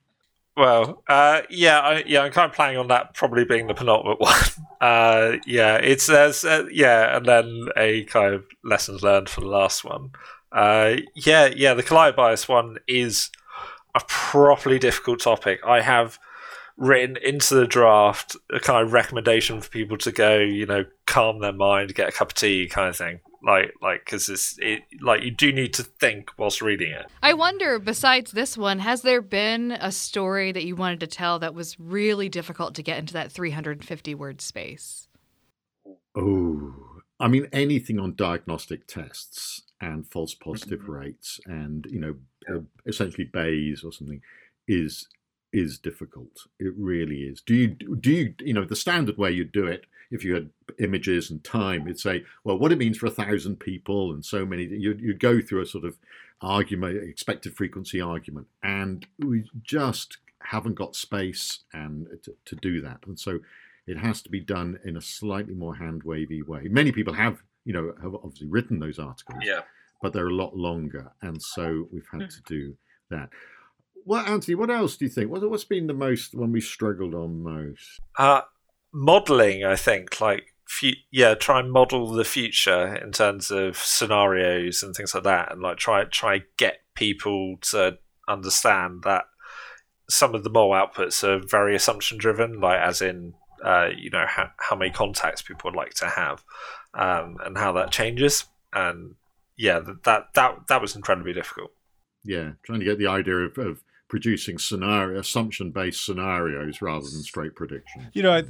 well, 0.57 1.03
uh, 1.07 1.41
yeah, 1.49 1.79
I, 1.79 2.03
yeah, 2.05 2.21
I'm 2.21 2.31
kind 2.31 2.49
of 2.49 2.55
planning 2.55 2.77
on 2.77 2.89
that 2.89 3.15
probably 3.15 3.43
being 3.43 3.67
the 3.67 3.73
penultimate 3.73 4.19
one. 4.19 4.43
Uh, 4.79 5.37
yeah, 5.47 5.77
it 5.77 6.01
says 6.01 6.45
uh, 6.45 6.65
yeah, 6.71 7.17
and 7.17 7.25
then 7.25 7.69
a 7.75 8.03
kind 8.05 8.35
of 8.35 8.45
lessons 8.63 9.01
learned 9.01 9.29
for 9.29 9.41
the 9.41 9.47
last 9.47 9.83
one. 9.83 10.11
Uh, 10.51 10.97
yeah, 11.15 11.47
yeah, 11.47 11.73
the 11.73 11.83
collider 11.83 12.15
bias 12.15 12.47
one 12.47 12.77
is 12.87 13.31
a 13.95 14.01
properly 14.07 14.77
difficult 14.77 15.19
topic. 15.19 15.59
I 15.65 15.81
have 15.81 16.19
written 16.79 17.17
into 17.17 17.55
the 17.55 17.67
draft 17.67 18.37
a 18.51 18.59
kind 18.59 18.85
of 18.85 18.93
recommendation 18.93 19.59
for 19.59 19.69
people 19.69 19.97
to 19.97 20.11
go, 20.11 20.39
you 20.39 20.65
know, 20.65 20.85
calm 21.05 21.39
their 21.39 21.53
mind, 21.53 21.93
get 21.93 22.09
a 22.09 22.11
cup 22.11 22.29
of 22.29 22.35
tea, 22.35 22.67
kind 22.67 22.87
of 22.87 22.95
thing. 22.95 23.19
Like, 23.43 23.73
like, 23.81 24.05
because 24.05 24.29
it's 24.29 24.57
it, 24.59 24.83
like 25.01 25.23
you 25.23 25.31
do 25.31 25.51
need 25.51 25.73
to 25.75 25.83
think 25.83 26.31
whilst 26.37 26.61
reading 26.61 26.91
it. 26.91 27.05
I 27.21 27.33
wonder, 27.33 27.79
besides 27.79 28.31
this 28.31 28.57
one, 28.57 28.79
has 28.79 29.01
there 29.01 29.21
been 29.21 29.73
a 29.73 29.91
story 29.91 30.51
that 30.51 30.65
you 30.65 30.75
wanted 30.75 31.01
to 31.01 31.07
tell 31.07 31.39
that 31.39 31.53
was 31.53 31.79
really 31.79 32.29
difficult 32.29 32.75
to 32.75 32.83
get 32.83 32.97
into 32.97 33.13
that 33.13 33.31
350 33.31 34.15
word 34.15 34.41
space? 34.41 35.07
Oh, 36.15 36.73
I 37.19 37.27
mean, 37.27 37.47
anything 37.51 37.99
on 37.99 38.15
diagnostic 38.15 38.87
tests 38.87 39.63
and 39.81 40.07
false 40.07 40.33
positive 40.33 40.81
mm-hmm. 40.81 40.91
rates 40.91 41.39
and, 41.45 41.85
you 41.89 41.99
know, 41.99 42.15
uh, 42.53 42.61
essentially 42.85 43.29
Bayes 43.31 43.83
or 43.83 43.91
something 43.91 44.21
is 44.67 45.07
is 45.51 45.77
difficult. 45.77 46.47
It 46.59 46.73
really 46.77 47.23
is. 47.23 47.41
Do 47.41 47.55
you 47.55 47.67
do 47.67 48.11
you 48.11 48.33
you 48.39 48.53
know 48.53 48.65
the 48.65 48.75
standard 48.75 49.17
way 49.17 49.31
you 49.31 49.45
do 49.45 49.65
it? 49.65 49.85
If 50.11 50.23
you 50.23 50.33
had 50.33 50.49
images 50.79 51.29
and 51.29 51.43
time, 51.43 51.87
you'd 51.87 51.99
say, 51.99 52.25
well, 52.43 52.57
what 52.57 52.71
it 52.71 52.79
means 52.79 52.97
for 52.97 53.05
a 53.05 53.11
thousand 53.11 53.59
people 53.59 54.11
and 54.11 54.25
so 54.25 54.43
many. 54.43 54.63
You'd, 54.63 54.99
you'd 54.99 55.19
go 55.19 55.39
through 55.39 55.61
a 55.61 55.67
sort 55.67 55.85
of 55.85 55.97
argument, 56.41 56.97
expected 57.03 57.55
frequency 57.55 58.01
argument, 58.01 58.47
and 58.63 59.05
we 59.19 59.43
just 59.61 60.17
haven't 60.41 60.75
got 60.75 60.95
space 60.95 61.59
and 61.73 62.07
to, 62.23 62.33
to 62.45 62.55
do 62.55 62.81
that. 62.81 62.99
And 63.05 63.19
so 63.19 63.39
it 63.85 63.97
has 63.97 64.21
to 64.23 64.29
be 64.29 64.39
done 64.39 64.79
in 64.85 64.97
a 64.97 65.01
slightly 65.01 65.53
more 65.53 65.75
hand 65.75 66.03
wavy 66.03 66.41
way. 66.41 66.67
Many 66.69 66.91
people 66.91 67.13
have, 67.13 67.41
you 67.65 67.73
know, 67.73 67.93
have 68.01 68.15
obviously 68.15 68.47
written 68.47 68.79
those 68.79 68.99
articles, 68.99 69.43
yeah. 69.43 69.61
but 70.01 70.13
they're 70.13 70.27
a 70.27 70.33
lot 70.33 70.55
longer, 70.55 71.11
and 71.21 71.41
so 71.41 71.87
we've 71.91 72.07
had 72.11 72.21
mm. 72.21 72.29
to 72.29 72.41
do 72.47 72.77
that. 73.09 73.29
Well, 74.05 74.25
Anthony, 74.25 74.55
what 74.55 74.69
else 74.69 74.97
do 74.97 75.05
you 75.05 75.11
think? 75.11 75.29
What, 75.29 75.41
has 75.43 75.63
been 75.63 75.87
the 75.87 75.93
most 75.93 76.33
when 76.33 76.51
we 76.51 76.61
struggled 76.61 77.13
on 77.13 77.43
most? 77.43 77.99
Uh, 78.17 78.41
modeling, 78.93 79.63
I 79.63 79.75
think, 79.75 80.19
like 80.19 80.53
yeah, 81.11 81.33
try 81.33 81.59
and 81.59 81.71
model 81.71 82.07
the 82.11 82.23
future 82.23 82.95
in 82.95 83.11
terms 83.11 83.51
of 83.51 83.77
scenarios 83.77 84.83
and 84.83 84.95
things 84.95 85.13
like 85.13 85.23
that, 85.23 85.51
and 85.51 85.61
like 85.61 85.77
try 85.77 86.03
try 86.05 86.41
get 86.57 86.79
people 86.95 87.57
to 87.61 87.97
understand 88.27 89.03
that 89.03 89.25
some 90.09 90.35
of 90.35 90.43
the 90.43 90.49
mole 90.49 90.71
outputs 90.71 91.23
are 91.23 91.39
very 91.39 91.75
assumption 91.75 92.17
driven, 92.17 92.59
like 92.59 92.79
as 92.79 93.01
in 93.01 93.33
uh, 93.63 93.89
you 93.95 94.09
know 94.09 94.25
how, 94.27 94.51
how 94.57 94.75
many 94.75 94.91
contacts 94.91 95.41
people 95.41 95.69
would 95.69 95.77
like 95.77 95.93
to 95.95 96.07
have, 96.07 96.43
um, 96.93 97.37
and 97.45 97.57
how 97.57 97.71
that 97.73 97.91
changes, 97.91 98.45
and 98.73 99.15
yeah, 99.57 99.79
that 99.79 100.33
that 100.33 100.67
that 100.67 100.81
was 100.81 100.95
incredibly 100.95 101.33
difficult. 101.33 101.71
Yeah, 102.23 102.51
trying 102.63 102.79
to 102.79 102.85
get 102.85 102.99
the 102.99 103.07
idea 103.07 103.37
of, 103.37 103.57
of 103.57 103.81
producing 104.09 104.57
scenario 104.57 105.19
assumption 105.19 105.71
based 105.71 106.03
scenarios 106.03 106.81
rather 106.81 107.07
than 107.07 107.21
straight 107.21 107.55
predictions. 107.55 108.07
You 108.13 108.23
know, 108.23 108.41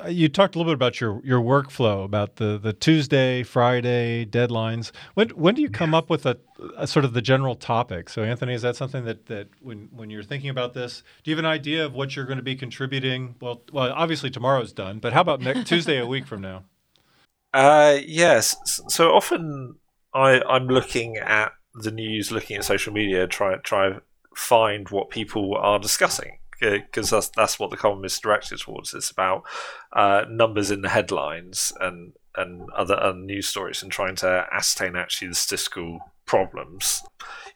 I, 0.00 0.08
you 0.08 0.28
talked 0.28 0.54
a 0.54 0.58
little 0.58 0.72
bit 0.72 0.74
about 0.74 1.00
your 1.00 1.20
your 1.22 1.40
workflow 1.40 2.04
about 2.04 2.36
the 2.36 2.58
the 2.58 2.72
Tuesday, 2.72 3.42
Friday 3.42 4.24
deadlines. 4.24 4.90
When 5.14 5.28
when 5.30 5.54
do 5.54 5.62
you 5.62 5.70
come 5.70 5.94
up 5.94 6.10
with 6.10 6.26
a, 6.26 6.38
a, 6.76 6.86
sort 6.86 7.04
of 7.04 7.12
the 7.12 7.22
general 7.22 7.54
topic? 7.54 8.08
So, 8.08 8.24
Anthony, 8.24 8.54
is 8.54 8.62
that 8.62 8.74
something 8.74 9.04
that 9.04 9.26
that 9.26 9.48
when 9.60 9.88
when 9.92 10.10
you're 10.10 10.22
thinking 10.24 10.50
about 10.50 10.72
this, 10.72 11.04
do 11.22 11.30
you 11.30 11.36
have 11.36 11.44
an 11.44 11.50
idea 11.50 11.84
of 11.84 11.94
what 11.94 12.16
you're 12.16 12.26
going 12.26 12.38
to 12.38 12.42
be 12.42 12.56
contributing? 12.56 13.36
Well, 13.40 13.62
well, 13.72 13.92
obviously 13.94 14.30
tomorrow's 14.30 14.72
done, 14.72 14.98
but 14.98 15.12
how 15.12 15.20
about 15.20 15.40
next 15.40 15.68
Tuesday 15.68 15.98
a 15.98 16.06
week 16.06 16.26
from 16.26 16.40
now? 16.40 16.64
Uh, 17.52 17.98
yes. 18.04 18.56
So 18.88 19.12
often 19.12 19.76
I 20.14 20.40
I'm 20.48 20.68
looking 20.68 21.18
at 21.18 21.52
the 21.74 21.90
news, 21.90 22.32
looking 22.32 22.56
at 22.56 22.64
social 22.64 22.94
media, 22.94 23.26
try 23.26 23.56
try 23.56 23.98
find 24.36 24.88
what 24.88 25.10
people 25.10 25.56
are 25.56 25.78
discussing 25.78 26.38
because 26.60 27.10
that's 27.10 27.28
that's 27.30 27.58
what 27.58 27.70
the 27.70 27.76
column 27.76 28.04
is 28.04 28.18
directed 28.18 28.60
towards. 28.60 28.94
It's 28.94 29.10
about 29.10 29.42
uh, 29.92 30.24
numbers 30.30 30.70
in 30.70 30.82
the 30.82 30.88
headlines 30.88 31.72
and 31.80 32.12
and 32.36 32.70
other, 32.70 32.98
other 32.98 33.18
news 33.18 33.48
stories 33.48 33.82
and 33.82 33.92
trying 33.92 34.16
to 34.16 34.46
ascertain 34.52 34.96
actually 34.96 35.28
the 35.28 35.34
statistical 35.34 35.98
problems 36.24 37.02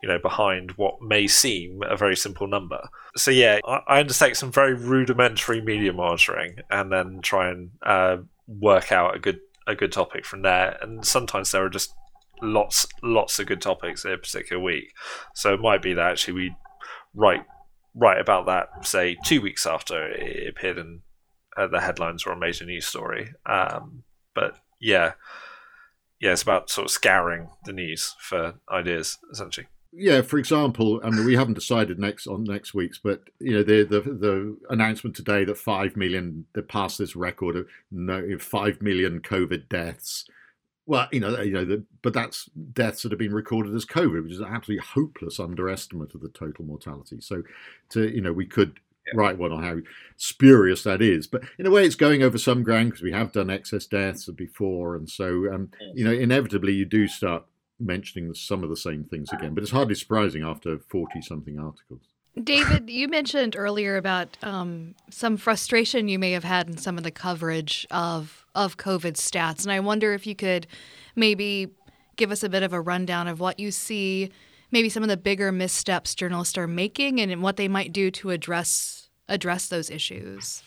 you 0.02 0.09
know 0.09 0.18
behind 0.18 0.73
what 0.73 1.00
may 1.00 1.26
seem 1.26 1.80
a 1.88 1.97
very 1.97 2.16
simple 2.16 2.47
number. 2.47 2.88
So 3.16 3.30
yeah 3.30 3.61
i, 3.64 3.80
I 3.87 4.00
undertake 4.00 4.35
some 4.35 4.52
very 4.52 4.75
rudimentary 4.75 5.62
media 5.62 5.92
monitoring 5.92 6.56
and 6.71 6.92
then 6.92 7.21
try 7.23 7.49
and 7.49 7.71
uh, 7.83 8.18
work 8.47 8.92
out 8.92 9.16
a 9.16 9.18
good 9.18 9.38
a 9.66 9.75
good 9.75 9.92
topic 9.92 10.25
from 10.25 10.42
there. 10.42 10.78
And 10.80 11.04
sometimes 11.04 11.50
there 11.50 11.64
are 11.64 11.71
just 11.71 11.95
lots 12.42 12.87
lots 13.02 13.38
of 13.38 13.47
good 13.47 13.62
topics 13.62 14.04
in 14.04 14.12
a 14.12 14.18
particular 14.18 14.62
week. 14.62 14.92
So 15.35 15.54
it 15.54 15.61
might 15.61 15.83
be 15.83 15.95
that 15.95 16.11
actually 16.12 16.35
we 16.35 16.54
write 17.16 17.44
write 17.94 18.20
about 18.20 18.46
that, 18.46 18.87
say 18.87 19.16
two 19.25 19.40
weeks 19.40 19.66
after 19.66 20.08
it 20.08 20.49
appeared 20.49 20.78
in 20.78 21.00
uh, 21.56 21.66
the 21.66 21.80
headlines 21.80 22.26
or 22.26 22.32
a 22.32 22.37
major 22.37 22.66
news 22.66 22.87
story. 22.87 23.32
Um, 23.46 24.04
but 24.35 24.58
yeah, 24.80 25.12
yeah, 26.20 26.32
it's 26.32 26.42
about 26.42 26.70
sort 26.70 26.85
of 26.85 26.90
scouring 26.90 27.49
the 27.64 27.73
news 27.73 28.14
for 28.20 28.54
ideas, 28.70 29.18
essentially. 29.32 29.66
Yeah, 29.92 30.20
for 30.20 30.37
example, 30.37 31.00
I 31.02 31.08
mean, 31.08 31.25
we 31.25 31.37
haven't 31.37 31.54
decided 31.54 31.99
next 31.99 32.26
on 32.26 32.44
next 32.44 32.75
week's, 32.75 32.99
but 32.99 33.23
you 33.40 33.54
know, 33.54 33.62
the 33.62 33.85
the, 33.85 34.00
the 34.00 34.56
announcement 34.68 35.16
today 35.16 35.44
that 35.44 35.56
five 35.56 35.96
million 35.96 36.44
they 36.54 36.61
passed 36.61 36.99
this 36.99 37.16
record 37.16 37.56
of 37.56 37.66
no 37.90 38.37
five 38.38 38.82
million 38.82 39.20
COVID 39.20 39.70
deaths 39.70 40.26
well, 40.87 41.09
you 41.11 41.21
know, 41.21 41.40
you 41.40 41.52
know, 41.52 41.64
the, 41.64 41.85
but 42.02 42.12
that's 42.12 42.49
deaths 42.73 43.02
that 43.02 43.12
have 43.12 43.19
been 43.19 43.35
recorded 43.35 43.75
as 43.75 43.85
COVID, 43.85 44.23
which 44.23 44.33
is 44.33 44.40
an 44.40 44.47
absolutely 44.47 44.85
hopeless 44.87 45.40
underestimate 45.40 46.14
of 46.14 46.21
the 46.21 46.28
total 46.28 46.64
mortality. 46.64 47.21
So, 47.21 47.43
to 47.90 48.09
you 48.09 48.21
know, 48.21 48.33
we 48.33 48.47
could 48.47 48.78
yeah. 49.07 49.12
write 49.16 49.38
one 49.38 49.52
on 49.52 49.64
how 49.64 49.78
spurious 50.16 50.85
that 50.85 51.02
is, 51.02 51.26
but 51.26 51.43
in 51.59 51.66
a 51.66 51.71
way, 51.71 51.85
it's 51.85 51.97
going 51.97 52.23
over 52.23 52.38
some 52.38 52.62
ground 52.62 52.90
because 52.90 53.02
we 53.02 53.12
have 53.12 53.33
done 53.33 53.50
excess 53.50 53.87
deaths 53.87 54.26
before, 54.31 54.95
and 54.95 55.11
so 55.11 55.52
um, 55.52 55.71
you 55.95 56.05
know, 56.05 56.12
inevitably, 56.12 56.73
you 56.73 56.85
do 56.85 57.09
start 57.09 57.45
mentioning 57.78 58.33
some 58.33 58.62
of 58.62 58.71
the 58.71 58.76
same 58.76 59.05
things 59.05 59.33
again. 59.33 59.55
But 59.55 59.62
it's 59.62 59.73
hardly 59.73 59.97
surprising 59.97 60.45
after 60.45 60.78
forty 60.78 61.21
something 61.21 61.59
articles. 61.59 62.02
David, 62.43 62.90
you 62.90 63.09
mentioned 63.09 63.57
earlier 63.57 63.97
about 63.97 64.37
um, 64.43 64.95
some 65.11 65.38
frustration 65.38 66.07
you 66.07 66.19
may 66.19 66.33
have 66.33 66.45
had 66.45 66.69
in 66.69 66.76
some 66.76 66.99
of 66.99 67.05
the 67.05 67.11
coverage 67.11 67.87
of 67.90 68.45
of 68.55 68.76
COVID 68.76 69.14
stats, 69.14 69.62
and 69.62 69.73
I 69.73 69.81
wonder 69.81 70.12
if 70.14 70.26
you 70.26 70.35
could 70.35 70.66
maybe 71.14 71.69
give 72.16 72.31
us 72.31 72.43
a 72.43 72.49
bit 72.49 72.62
of 72.62 72.73
a 72.73 72.81
rundown 72.81 73.28
of 73.28 73.38
what 73.38 73.61
you 73.61 73.71
see, 73.71 74.31
maybe 74.71 74.88
some 74.88 75.02
of 75.02 75.11
the 75.11 75.16
bigger 75.16 75.52
missteps 75.52 76.14
journalists 76.14 76.57
are 76.57 76.66
making, 76.66 77.21
and 77.21 77.43
what 77.43 77.57
they 77.57 77.69
might 77.69 77.93
do 77.93 78.11
to 78.12 78.31
address 78.31 79.09
address 79.28 79.69
those 79.69 79.90
issues. 79.90 80.62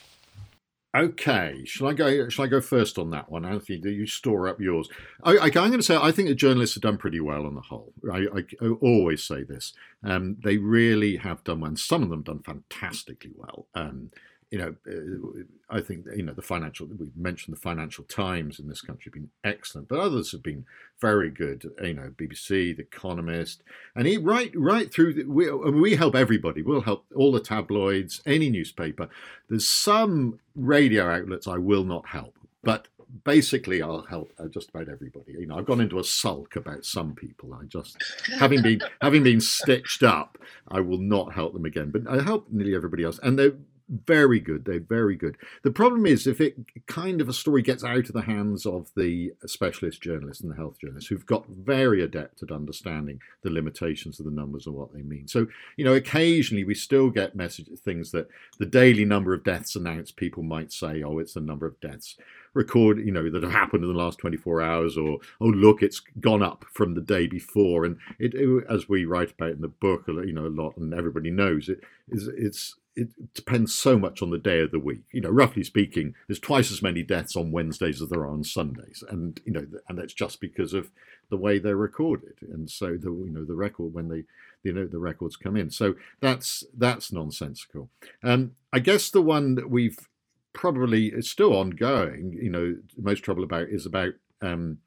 Okay, 0.96 1.62
shall 1.66 1.88
I 1.88 1.94
go? 1.94 2.30
Shall 2.30 2.46
I 2.46 2.48
go 2.48 2.62
first 2.62 2.98
on 2.98 3.12
that 3.12 3.30
one, 3.30 3.46
Anthony? 3.46 3.78
Do 3.78 3.92
you 3.92 4.08
store 4.08 4.48
up 4.48 4.60
yours? 4.60 4.90
I, 5.24 5.34
am 5.34 5.52
going 5.52 5.74
to 5.74 5.84
say 5.84 5.96
I 5.96 6.12
think 6.12 6.30
the 6.30 6.36
journalists 6.36 6.76
have 6.76 6.82
done 6.82 6.98
pretty 6.98 7.20
well 7.20 7.46
on 7.46 7.54
the 7.54 7.62
whole. 7.62 7.94
I, 8.12 8.26
I, 8.36 8.66
I 8.66 8.70
always 8.82 9.24
say 9.24 9.44
this. 9.44 9.74
Um, 10.04 10.38
they 10.44 10.58
really 10.58 11.18
have 11.18 11.44
done 11.44 11.60
well, 11.62 11.70
and 11.70 11.80
some 11.80 12.02
of 12.02 12.10
them 12.10 12.24
done 12.24 12.40
fantastically 12.40 13.34
well. 13.36 13.68
Um, 13.76 14.10
you 14.52 14.58
know, 14.58 14.76
uh, 14.88 15.44
I 15.70 15.82
think 15.82 16.06
you 16.16 16.24
know 16.24 16.34
the 16.34 16.42
financial. 16.42 16.88
We 16.88 17.08
mentioned 17.16 17.56
the 17.56 17.60
Financial 17.60 18.04
Times 18.06 18.60
in 18.60 18.68
this 18.68 18.82
country 18.82 19.04
have 19.06 19.14
been 19.14 19.30
excellent, 19.44 19.88
but 19.88 20.00
others 20.00 20.32
have 20.32 20.42
been 20.42 20.66
very 21.00 21.30
good. 21.30 21.70
You 21.82 21.94
know, 21.94 22.12
BBC, 22.18 22.76
The 22.76 22.82
Economist, 22.82 23.62
and 23.96 24.08
he 24.08 24.18
right 24.18 24.52
right 24.56 24.92
through. 24.92 25.14
The, 25.14 25.24
we 25.26 25.52
we 25.52 25.96
help 25.96 26.16
everybody. 26.16 26.64
We'll 26.64 26.82
help 26.82 27.06
all 27.16 27.32
the 27.32 27.40
tabloids, 27.40 28.22
any 28.26 28.50
newspaper. 28.50 29.10
There's 29.50 29.68
some 29.68 30.40
radio 30.56 31.08
outlets 31.10 31.48
I 31.48 31.58
will 31.58 31.84
not 31.84 32.08
help, 32.08 32.36
but 32.64 32.88
basically 33.24 33.82
I'll 33.82 34.04
help 34.04 34.34
uh, 34.40 34.48
just 34.48 34.70
about 34.70 34.90
everybody. 34.90 35.34
You 35.34 35.48
know, 35.48 35.58
I've 35.58 35.66
gone 35.66 35.82
into 35.82 36.00
a 36.00 36.04
sulk 36.04 36.56
about 36.56 36.86
some 36.86 37.14
people. 37.14 37.54
I 37.54 37.66
just 37.66 37.98
having 38.40 38.62
been 38.62 38.82
having 39.02 39.24
been 39.24 39.42
stitched 39.42 40.04
up, 40.04 40.38
I 40.70 40.80
will 40.82 40.98
not 40.98 41.34
help 41.34 41.54
them 41.54 41.66
again. 41.66 41.92
But 41.92 42.08
I 42.08 42.22
help 42.24 42.48
nearly 42.50 42.76
everybody 42.76 43.04
else, 43.04 43.20
and 43.22 43.38
they're 43.38 43.54
very 43.90 44.40
good. 44.40 44.66
They're 44.66 44.80
very 44.80 45.16
good. 45.16 45.38
The 45.64 45.72
problem 45.72 46.06
is 46.06 46.28
if 46.28 46.40
it 46.40 46.56
kind 46.86 47.22
of 47.22 47.30
a 47.30 47.34
story 47.34 47.62
gets 47.62 47.84
out 47.84 48.08
of 48.08 48.14
the 48.14 48.22
hands 48.22 48.66
of 48.66 48.92
the 48.96 49.34
specialist 49.46 50.02
journalists 50.02 50.44
and 50.44 50.52
the 50.52 50.56
health 50.56 50.80
journalists 50.80 51.10
who've 51.10 51.26
got 51.26 51.48
very 51.48 52.04
adept 52.04 52.44
at 52.44 52.52
understanding 52.52 53.20
the 53.42 53.50
limitations 53.50 54.20
of 54.20 54.26
the 54.26 54.32
numbers 54.32 54.68
and 54.68 54.76
what 54.76 54.94
they 54.94 55.02
mean. 55.02 55.28
So, 55.28 55.48
you 55.76 55.86
know, 55.86 55.94
occasionally 55.94 56.64
we 56.64 56.76
still 56.76 57.10
get 57.10 57.36
messages, 57.36 57.80
things 57.80 58.12
that 58.12 58.30
the 58.60 58.66
daily 58.66 59.06
number 59.06 59.34
of 59.34 59.44
deaths 59.44 59.76
announced, 59.76 60.16
people 60.16 60.44
might 60.44 60.72
say, 60.72 61.02
oh, 61.02 61.18
it's 61.18 61.34
the 61.34 61.42
number 61.42 61.66
of 61.66 61.80
deaths 61.80 62.16
record, 62.54 62.98
you 63.00 63.12
know, 63.12 63.30
that 63.30 63.44
have 63.44 63.52
happened 63.52 63.84
in 63.84 63.92
the 63.92 63.98
last 63.98 64.20
24 64.20 64.62
hours, 64.62 64.98
or 64.98 65.20
oh 65.40 65.46
look, 65.46 65.82
it's 65.82 66.02
gone 66.20 66.42
up 66.42 66.66
from 66.72 66.94
the 66.94 67.02
day 67.02 67.28
before. 67.28 67.86
And 67.86 67.98
it, 68.18 68.34
it 68.34 68.66
as 68.70 68.90
we 68.90 69.06
write 69.06 69.32
about 69.32 69.52
in 69.52 69.62
the 69.62 69.68
book, 69.68 70.06
you 70.08 70.34
know, 70.34 70.48
a 70.48 70.50
lot, 70.50 70.78
and 70.78 70.94
everybody 70.94 71.32
knows 71.32 71.70
it 71.70 71.82
is 72.10 72.28
it's 72.28 72.76
it 72.96 73.34
depends 73.34 73.74
so 73.74 73.98
much 73.98 74.22
on 74.22 74.30
the 74.30 74.38
day 74.38 74.60
of 74.60 74.72
the 74.72 74.80
week. 74.80 75.04
You 75.12 75.22
know, 75.22 75.30
roughly 75.30 75.64
speaking, 75.64 76.16
there's 76.28 76.40
twice 76.40 76.72
as 76.72 76.82
many 76.82 77.04
deaths 77.04 77.36
on 77.36 77.52
Wednesdays 77.52 78.02
as 78.02 78.10
there 78.10 78.22
are 78.22 78.30
on 78.30 78.44
Sundays, 78.44 79.04
and 79.10 79.40
you 79.46 79.54
know, 79.54 79.66
and 79.88 79.98
that's 79.98 80.14
just 80.14 80.42
because 80.42 80.74
of 80.74 80.90
the 81.30 81.38
way 81.38 81.60
they're 81.60 81.76
recorded. 81.76 82.36
And 82.42 82.70
so 82.70 82.98
the 82.98 83.12
you 83.12 83.30
know 83.32 83.46
the 83.46 83.56
record 83.56 83.94
when 83.94 84.10
they 84.10 84.24
you 84.64 84.74
know 84.74 84.86
the 84.86 85.00
records 85.00 85.38
come 85.38 85.56
in, 85.56 85.72
so 85.72 85.96
that's 86.20 86.64
that's 86.78 87.12
nonsensical. 87.12 87.90
Um, 88.24 88.52
I 88.74 88.80
guess 88.80 89.10
the 89.10 89.22
one 89.22 89.56
that 89.56 89.70
we've 89.70 90.10
probably 90.54 91.08
is 91.08 91.30
still 91.30 91.56
ongoing. 91.56 92.38
You 92.42 92.50
know, 92.50 92.76
most 92.98 93.24
trouble 93.24 93.44
about 93.44 93.70
is 93.70 93.86
about. 93.86 94.14
Um, 94.42 94.80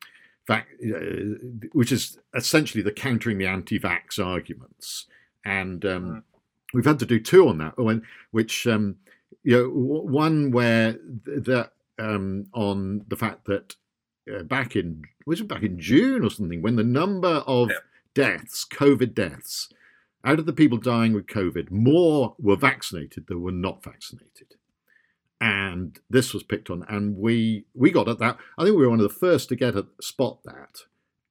vac- 0.46 0.66
uh, 0.84 1.36
which 1.72 1.92
is 1.92 2.18
essentially 2.34 2.82
the 2.82 2.90
countering 2.90 3.38
the 3.38 3.46
anti-vax 3.46 4.18
arguments, 4.18 5.06
and 5.44 5.84
um, 5.84 6.04
mm 6.04 6.22
we've 6.72 6.84
had 6.84 6.98
to 6.98 7.06
do 7.06 7.20
two 7.20 7.48
on 7.48 7.58
that 7.58 7.78
when 7.78 8.02
which 8.30 8.66
um, 8.66 8.96
you 9.42 9.56
know 9.56 9.68
one 9.68 10.50
where 10.50 10.92
that 11.24 11.72
um, 11.98 12.46
on 12.52 13.04
the 13.08 13.16
fact 13.16 13.46
that 13.46 13.76
uh, 14.32 14.42
back 14.42 14.76
in 14.76 15.02
was 15.26 15.40
it 15.40 15.48
back 15.48 15.62
in 15.62 15.78
June 15.78 16.24
or 16.24 16.30
something 16.30 16.62
when 16.62 16.76
the 16.76 16.84
number 16.84 17.42
of 17.46 17.70
yeah. 17.70 17.76
deaths, 18.14 18.66
COVID 18.70 19.14
deaths, 19.14 19.68
out 20.24 20.38
of 20.38 20.46
the 20.46 20.52
people 20.52 20.78
dying 20.78 21.12
with 21.12 21.26
COVID, 21.26 21.70
more 21.70 22.34
were 22.38 22.56
vaccinated 22.56 23.26
than 23.26 23.42
were 23.42 23.52
not 23.52 23.82
vaccinated. 23.82 24.54
And 25.40 25.98
this 26.08 26.32
was 26.32 26.44
picked 26.44 26.70
on, 26.70 26.84
and 26.88 27.16
we 27.16 27.64
we 27.74 27.90
got 27.90 28.08
at 28.08 28.20
that. 28.20 28.38
I 28.56 28.64
think 28.64 28.76
we 28.76 28.82
were 28.82 28.90
one 28.90 29.00
of 29.00 29.10
the 29.10 29.18
first 29.18 29.48
to 29.48 29.56
get 29.56 29.74
a 29.74 29.86
spot 30.00 30.38
that, 30.44 30.82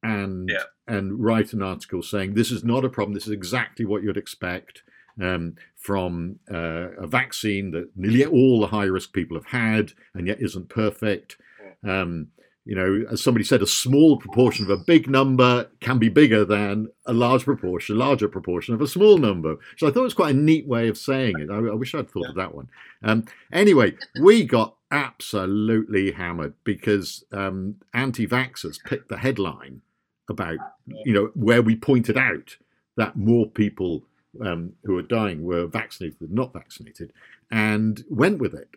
and 0.03 0.49
yeah. 0.49 0.63
and 0.85 1.23
write 1.23 1.53
an 1.53 1.61
article 1.61 2.03
saying 2.03 2.33
this 2.33 2.51
is 2.51 2.61
not 2.61 2.83
a 2.83 2.89
problem. 2.89 3.13
This 3.13 3.27
is 3.27 3.31
exactly 3.31 3.85
what 3.85 4.03
you'd 4.03 4.17
expect 4.17 4.83
um, 5.19 5.55
from 5.75 6.39
uh, 6.51 6.91
a 6.97 7.07
vaccine 7.07 7.71
that 7.71 7.89
nearly 7.95 8.25
all 8.25 8.61
the 8.61 8.67
high 8.67 8.85
risk 8.85 9.13
people 9.13 9.35
have 9.35 9.47
had 9.47 9.93
and 10.13 10.27
yet 10.27 10.41
isn't 10.41 10.69
perfect. 10.69 11.37
Um, 11.83 12.27
you 12.63 12.75
know, 12.75 13.05
as 13.11 13.23
somebody 13.23 13.43
said, 13.43 13.63
a 13.63 13.67
small 13.67 14.17
proportion 14.17 14.63
of 14.65 14.69
a 14.69 14.83
big 14.85 15.09
number 15.09 15.67
can 15.79 15.97
be 15.97 16.09
bigger 16.09 16.45
than 16.45 16.89
a 17.07 17.13
large 17.13 17.43
proportion, 17.43 17.95
a 17.95 17.99
larger 17.99 18.27
proportion 18.27 18.75
of 18.75 18.81
a 18.81 18.87
small 18.87 19.17
number. 19.17 19.55
So 19.77 19.87
I 19.87 19.91
thought 19.91 20.01
it 20.01 20.03
was 20.03 20.13
quite 20.13 20.35
a 20.35 20.37
neat 20.37 20.67
way 20.67 20.87
of 20.87 20.97
saying 20.97 21.39
it. 21.39 21.49
I, 21.49 21.55
I 21.55 21.73
wish 21.73 21.95
I'd 21.95 22.11
thought 22.11 22.29
of 22.29 22.35
that 22.35 22.53
one. 22.53 22.69
Um, 23.01 23.25
anyway, 23.51 23.95
we 24.21 24.43
got 24.43 24.75
absolutely 24.91 26.11
hammered 26.11 26.53
because 26.63 27.23
um, 27.31 27.77
anti-vaxxers 27.95 28.77
picked 28.85 29.09
the 29.09 29.17
headline 29.17 29.81
about, 30.29 30.59
you 30.85 31.13
know, 31.13 31.31
where 31.33 31.63
we 31.63 31.75
pointed 31.75 32.17
out 32.17 32.57
that 32.95 33.15
more 33.15 33.47
people 33.47 34.03
um, 34.39 34.73
who 34.83 34.93
were 34.93 35.01
dying 35.01 35.43
were 35.43 35.67
vaccinated 35.67 36.19
than 36.19 36.33
not 36.33 36.53
vaccinated, 36.53 37.11
and 37.51 38.03
went 38.09 38.39
with 38.39 38.53
it. 38.53 38.69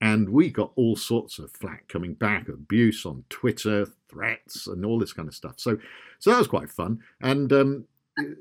And 0.00 0.30
we 0.30 0.50
got 0.50 0.72
all 0.74 0.96
sorts 0.96 1.38
of 1.38 1.52
flack 1.52 1.86
coming 1.88 2.14
back, 2.14 2.48
abuse 2.48 3.06
on 3.06 3.24
Twitter, 3.28 3.86
threats, 4.08 4.66
and 4.66 4.84
all 4.84 4.98
this 4.98 5.12
kind 5.12 5.28
of 5.28 5.34
stuff. 5.34 5.54
So, 5.58 5.78
so 6.18 6.30
that 6.30 6.38
was 6.38 6.48
quite 6.48 6.70
fun. 6.70 7.00
And 7.20 7.52
um, 7.52 7.84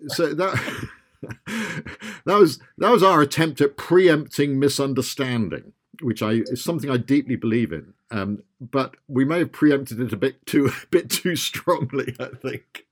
so 0.07 0.33
that 0.33 0.87
that 1.45 2.39
was 2.39 2.59
that 2.77 2.91
was 2.91 3.03
our 3.03 3.21
attempt 3.21 3.61
at 3.61 3.77
preempting 3.77 4.59
misunderstanding, 4.59 5.73
which 6.01 6.23
I 6.23 6.41
is 6.45 6.63
something 6.63 6.89
I 6.89 6.97
deeply 6.97 7.35
believe 7.35 7.71
in. 7.71 7.93
Um, 8.09 8.43
but 8.59 8.95
we 9.07 9.23
may 9.23 9.39
have 9.39 9.51
preempted 9.51 10.01
it 10.01 10.13
a 10.13 10.17
bit 10.17 10.45
too 10.45 10.65
a 10.83 10.87
bit 10.89 11.09
too 11.09 11.35
strongly, 11.35 12.15
I 12.19 12.29
think 12.35 12.85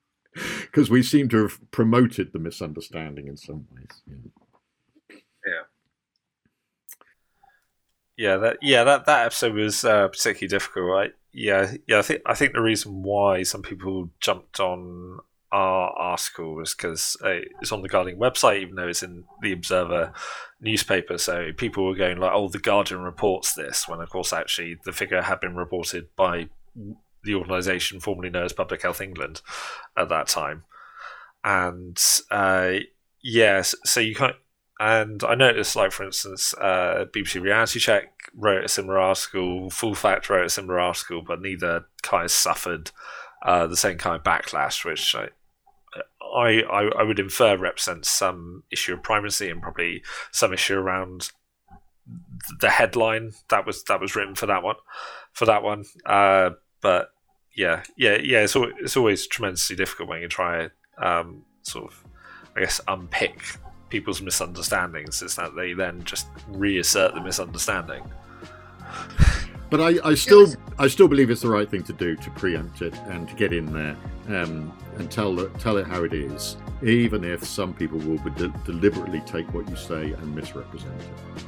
because 0.61 0.89
we 0.89 1.03
seem 1.03 1.29
to 1.29 1.43
have 1.43 1.71
promoted 1.71 2.33
the 2.33 2.39
misunderstanding 2.39 3.27
in 3.27 3.37
some 3.37 3.67
ways. 3.71 4.01
Yeah. 5.45 5.53
Yeah. 8.17 8.37
That 8.37 8.57
yeah 8.61 8.83
that, 8.83 9.05
that 9.05 9.25
episode 9.25 9.53
was 9.53 9.83
uh, 9.83 10.07
particularly 10.07 10.49
difficult, 10.49 10.85
right? 10.85 11.13
Yeah, 11.31 11.73
yeah. 11.87 11.99
I 11.99 12.01
think 12.01 12.21
I 12.25 12.33
think 12.33 12.53
the 12.53 12.61
reason 12.61 13.03
why 13.03 13.43
some 13.43 13.61
people 13.61 14.09
jumped 14.19 14.59
on 14.59 15.19
our 15.51 15.89
article 15.91 16.55
was 16.55 16.73
because 16.73 17.17
uh, 17.23 17.41
it's 17.61 17.71
on 17.71 17.81
the 17.81 17.89
Guardian 17.89 18.19
website, 18.19 18.61
even 18.61 18.75
though 18.75 18.87
it's 18.87 19.03
in 19.03 19.23
the 19.41 19.51
Observer 19.51 20.13
newspaper. 20.59 21.17
So 21.17 21.51
people 21.55 21.85
were 21.85 21.95
going 21.95 22.17
like, 22.17 22.31
"Oh, 22.33 22.49
the 22.49 22.59
Guardian 22.59 23.01
reports 23.01 23.53
this," 23.53 23.87
when 23.87 24.01
of 24.01 24.09
course 24.09 24.33
actually 24.33 24.77
the 24.85 24.91
figure 24.91 25.21
had 25.21 25.39
been 25.39 25.55
reported 25.55 26.07
by 26.15 26.49
the 27.23 27.35
organisation 27.35 27.99
formerly 27.99 28.29
known 28.29 28.45
as 28.45 28.53
Public 28.53 28.81
Health 28.81 29.01
England 29.01 29.41
at 29.97 30.09
that 30.09 30.27
time. 30.27 30.63
And 31.43 32.01
uh, 32.31 32.75
yes, 33.21 33.75
so 33.85 33.99
you 33.99 34.15
can't. 34.15 34.35
And 34.81 35.23
I 35.25 35.35
noticed, 35.35 35.75
like 35.75 35.91
for 35.91 36.05
instance, 36.05 36.53
uh, 36.53 37.05
BBC 37.13 37.41
Reality 37.41 37.79
Check 37.79 38.13
wrote 38.33 38.63
a 38.63 38.69
similar 38.69 38.97
article, 38.97 39.69
Full 39.69 39.95
Fact 39.95 40.29
wrote 40.29 40.45
a 40.45 40.49
similar 40.49 40.79
article, 40.79 41.21
but 41.21 41.41
neither 41.41 41.85
kind 42.01 42.23
of 42.23 42.31
suffered 42.31 42.91
uh, 43.43 43.67
the 43.67 43.75
same 43.75 43.97
kind 43.97 44.15
of 44.15 44.23
backlash, 44.23 44.85
which 44.85 45.15
I, 45.15 45.29
I, 46.61 46.89
I 46.97 47.03
would 47.03 47.19
infer 47.19 47.57
represents 47.57 48.09
some 48.09 48.63
issue 48.71 48.93
of 48.93 49.03
primacy 49.03 49.49
and 49.49 49.61
probably 49.61 50.03
some 50.31 50.53
issue 50.53 50.77
around 50.77 51.31
the 52.59 52.69
headline 52.69 53.33
that 53.49 53.65
was 53.65 53.83
that 53.83 54.01
was 54.01 54.15
written 54.15 54.35
for 54.35 54.45
that 54.45 54.63
one, 54.63 54.77
for 55.33 55.45
that 55.45 55.63
one. 55.63 55.85
Uh, 56.05 56.51
but 56.81 57.11
yeah, 57.55 57.83
yeah, 57.97 58.17
yeah. 58.17 58.39
It's 58.39 58.55
always, 58.55 58.73
it's 58.79 58.97
always 58.97 59.27
tremendously 59.27 59.75
difficult 59.75 60.09
when 60.09 60.21
you 60.21 60.27
try 60.27 60.69
um, 60.97 61.43
sort 61.63 61.91
of, 61.91 62.03
I 62.55 62.61
guess, 62.61 62.79
unpick 62.87 63.43
people's 63.89 64.21
misunderstandings. 64.21 65.21
Is 65.21 65.35
that 65.35 65.55
they 65.55 65.73
then 65.73 66.03
just 66.03 66.27
reassert 66.47 67.13
the 67.13 67.21
misunderstanding. 67.21 68.03
But 69.69 69.81
I, 69.81 70.09
I 70.09 70.15
still, 70.15 70.47
I 70.79 70.87
still 70.87 71.07
believe 71.07 71.29
it's 71.29 71.41
the 71.41 71.49
right 71.49 71.69
thing 71.69 71.83
to 71.83 71.93
do 71.93 72.15
to 72.15 72.31
preempt 72.31 72.81
it 72.81 72.95
and 73.07 73.29
to 73.29 73.35
get 73.35 73.53
in 73.53 73.71
there 73.71 73.95
um, 74.29 74.75
and 74.97 75.11
tell 75.11 75.45
tell 75.59 75.77
it 75.77 75.85
how 75.85 76.03
it 76.03 76.13
is, 76.13 76.57
even 76.81 77.23
if 77.23 77.43
some 77.43 77.75
people 77.75 77.99
will 77.99 78.17
de- 78.17 78.47
deliberately 78.65 79.21
take 79.27 79.53
what 79.53 79.69
you 79.69 79.75
say 79.75 80.13
and 80.13 80.35
misrepresent 80.35 80.99
it. 80.99 81.43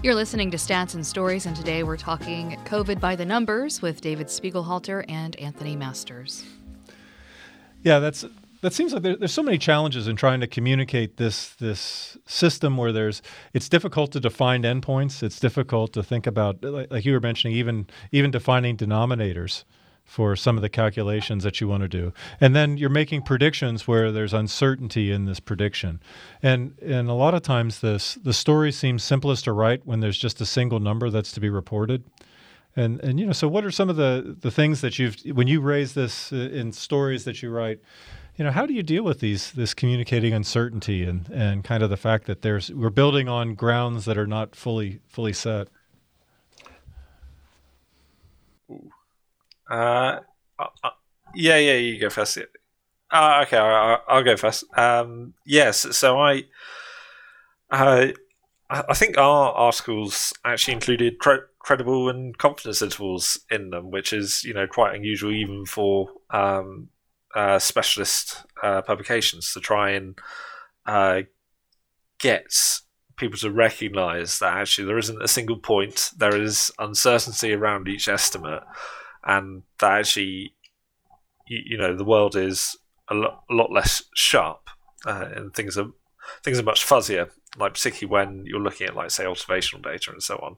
You're 0.00 0.14
listening 0.14 0.52
to 0.52 0.56
Stats 0.56 0.94
and 0.94 1.04
Stories, 1.04 1.44
and 1.44 1.56
today 1.56 1.82
we're 1.82 1.96
talking 1.96 2.52
COVID 2.66 3.00
by 3.00 3.16
the 3.16 3.24
numbers 3.24 3.82
with 3.82 4.00
David 4.00 4.28
Spiegelhalter 4.28 5.04
and 5.08 5.34
Anthony 5.40 5.74
Masters. 5.74 6.44
Yeah, 7.82 7.98
that's 7.98 8.24
that 8.60 8.72
seems 8.72 8.92
like 8.92 9.02
there, 9.02 9.16
there's 9.16 9.32
so 9.32 9.42
many 9.42 9.58
challenges 9.58 10.06
in 10.06 10.14
trying 10.14 10.38
to 10.38 10.46
communicate 10.46 11.16
this 11.16 11.48
this 11.56 12.16
system 12.26 12.76
where 12.76 12.92
there's 12.92 13.22
it's 13.52 13.68
difficult 13.68 14.12
to 14.12 14.20
define 14.20 14.62
endpoints. 14.62 15.24
It's 15.24 15.40
difficult 15.40 15.92
to 15.94 16.04
think 16.04 16.28
about, 16.28 16.62
like, 16.62 16.92
like 16.92 17.04
you 17.04 17.12
were 17.12 17.20
mentioning, 17.20 17.56
even 17.56 17.88
even 18.12 18.30
defining 18.30 18.76
denominators 18.76 19.64
for 20.08 20.34
some 20.34 20.56
of 20.56 20.62
the 20.62 20.70
calculations 20.70 21.44
that 21.44 21.60
you 21.60 21.68
want 21.68 21.82
to 21.82 21.88
do. 21.88 22.14
And 22.40 22.56
then 22.56 22.78
you're 22.78 22.88
making 22.88 23.22
predictions 23.22 23.86
where 23.86 24.10
there's 24.10 24.32
uncertainty 24.32 25.12
in 25.12 25.26
this 25.26 25.38
prediction. 25.38 26.00
And 26.42 26.76
and 26.80 27.10
a 27.10 27.12
lot 27.12 27.34
of 27.34 27.42
times 27.42 27.80
this 27.80 28.14
the 28.14 28.32
story 28.32 28.72
seems 28.72 29.04
simplest 29.04 29.44
to 29.44 29.52
write 29.52 29.86
when 29.86 30.00
there's 30.00 30.18
just 30.18 30.40
a 30.40 30.46
single 30.46 30.80
number 30.80 31.10
that's 31.10 31.30
to 31.32 31.40
be 31.40 31.50
reported. 31.50 32.04
And 32.74 32.98
and 33.00 33.20
you 33.20 33.26
know, 33.26 33.32
so 33.32 33.48
what 33.48 33.64
are 33.66 33.70
some 33.70 33.90
of 33.90 33.96
the 33.96 34.34
the 34.40 34.50
things 34.50 34.80
that 34.80 34.98
you've 34.98 35.16
when 35.36 35.46
you 35.46 35.60
raise 35.60 35.92
this 35.92 36.32
in 36.32 36.72
stories 36.72 37.24
that 37.24 37.42
you 37.42 37.50
write, 37.50 37.78
you 38.36 38.44
know, 38.44 38.50
how 38.50 38.64
do 38.64 38.72
you 38.72 38.82
deal 38.82 39.04
with 39.04 39.20
these 39.20 39.52
this 39.52 39.74
communicating 39.74 40.32
uncertainty 40.32 41.04
and 41.04 41.28
and 41.28 41.64
kind 41.64 41.82
of 41.82 41.90
the 41.90 41.98
fact 41.98 42.24
that 42.26 42.40
there's 42.40 42.72
we're 42.72 42.88
building 42.88 43.28
on 43.28 43.54
grounds 43.54 44.06
that 44.06 44.16
are 44.16 44.26
not 44.26 44.56
fully 44.56 45.00
fully 45.06 45.34
set? 45.34 45.68
Uh, 48.70 48.76
uh, 49.70 50.20
uh 50.58 50.90
yeah, 51.34 51.58
yeah, 51.58 51.74
you 51.74 52.00
go 52.00 52.10
first. 52.10 52.38
Uh, 53.10 53.44
okay, 53.46 53.56
I'll, 53.56 54.02
I'll 54.08 54.24
go 54.24 54.36
first. 54.36 54.64
Um, 54.76 55.34
yes, 55.44 55.96
so 55.96 56.18
I, 56.18 56.44
uh, 57.70 58.08
I 58.70 58.94
think 58.94 59.16
our 59.16 59.52
articles 59.52 60.32
actually 60.44 60.74
included 60.74 61.18
cre- 61.18 61.48
credible 61.58 62.08
and 62.08 62.36
confidence 62.36 62.82
intervals 62.82 63.40
in 63.50 63.70
them, 63.70 63.90
which 63.90 64.12
is 64.12 64.44
you 64.44 64.54
know 64.54 64.66
quite 64.66 64.94
unusual 64.94 65.32
even 65.32 65.64
for 65.64 66.08
um, 66.30 66.88
uh, 67.34 67.58
specialist 67.58 68.44
uh, 68.62 68.82
publications 68.82 69.52
to 69.52 69.60
try 69.60 69.90
and 69.90 70.18
uh, 70.86 71.22
get 72.18 72.80
people 73.16 73.38
to 73.38 73.50
recognise 73.50 74.38
that 74.38 74.54
actually 74.54 74.86
there 74.86 74.98
isn't 74.98 75.22
a 75.22 75.28
single 75.28 75.58
point, 75.58 76.10
there 76.16 76.40
is 76.40 76.70
uncertainty 76.78 77.52
around 77.52 77.88
each 77.88 78.08
estimate, 78.08 78.62
and 79.28 79.62
that 79.78 80.00
actually 80.00 80.54
you, 81.46 81.60
you 81.64 81.78
know 81.78 81.94
the 81.94 82.04
world 82.04 82.34
is 82.34 82.76
a 83.08 83.14
lot, 83.14 83.44
a 83.48 83.54
lot 83.54 83.70
less 83.70 84.02
sharp 84.14 84.68
uh, 85.06 85.28
and 85.36 85.54
things 85.54 85.78
are 85.78 85.90
things 86.42 86.58
are 86.58 86.64
much 86.64 86.84
fuzzier, 86.84 87.30
like 87.56 87.74
particularly 87.74 88.10
when 88.10 88.44
you're 88.46 88.60
looking 88.60 88.88
at 88.88 88.96
like 88.96 89.10
say 89.10 89.26
observational 89.26 89.82
data 89.82 90.10
and 90.10 90.22
so 90.22 90.36
on, 90.36 90.56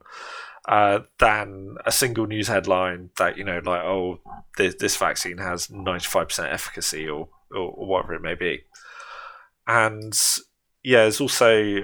uh, 0.68 1.00
than 1.18 1.76
a 1.84 1.92
single 1.92 2.26
news 2.26 2.48
headline 2.48 3.10
that 3.18 3.36
you 3.36 3.44
know 3.44 3.60
like 3.64 3.82
oh 3.82 4.20
this, 4.56 4.74
this 4.76 4.96
vaccine 4.96 5.38
has 5.38 5.68
95% 5.68 6.52
efficacy 6.52 7.08
or, 7.08 7.28
or, 7.52 7.70
or 7.72 7.86
whatever 7.86 8.14
it 8.14 8.22
may 8.22 8.34
be, 8.34 8.62
and 9.66 10.18
yeah, 10.82 11.02
there's 11.02 11.20
also 11.20 11.82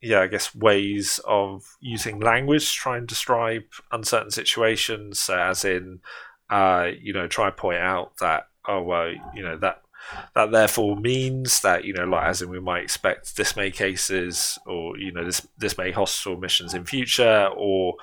yeah, 0.00 0.20
I 0.20 0.26
guess 0.28 0.54
ways 0.54 1.20
of 1.24 1.76
using 1.80 2.20
language 2.20 2.68
to 2.68 2.74
try 2.74 2.96
and 2.98 3.06
describe 3.06 3.64
uncertain 3.90 4.30
situations, 4.30 5.28
as 5.28 5.64
in, 5.64 6.00
uh, 6.50 6.88
you 7.00 7.12
know, 7.12 7.26
try 7.26 7.48
and 7.48 7.56
point 7.56 7.78
out 7.78 8.16
that 8.18 8.48
oh 8.68 8.82
well, 8.82 9.12
you 9.34 9.42
know 9.42 9.56
that 9.56 9.82
that 10.34 10.52
therefore 10.52 10.96
means 10.96 11.60
that 11.60 11.84
you 11.84 11.92
know 11.92 12.04
like 12.04 12.26
as 12.26 12.40
in 12.40 12.48
we 12.48 12.60
might 12.60 12.82
expect 12.82 13.36
this 13.36 13.56
may 13.56 13.70
cases 13.70 14.58
or 14.66 14.96
you 14.96 15.12
know 15.12 15.24
this 15.24 15.46
this 15.58 15.76
may 15.76 15.90
hospital 15.90 16.38
missions 16.38 16.74
in 16.74 16.84
future 16.84 17.48
or 17.56 17.94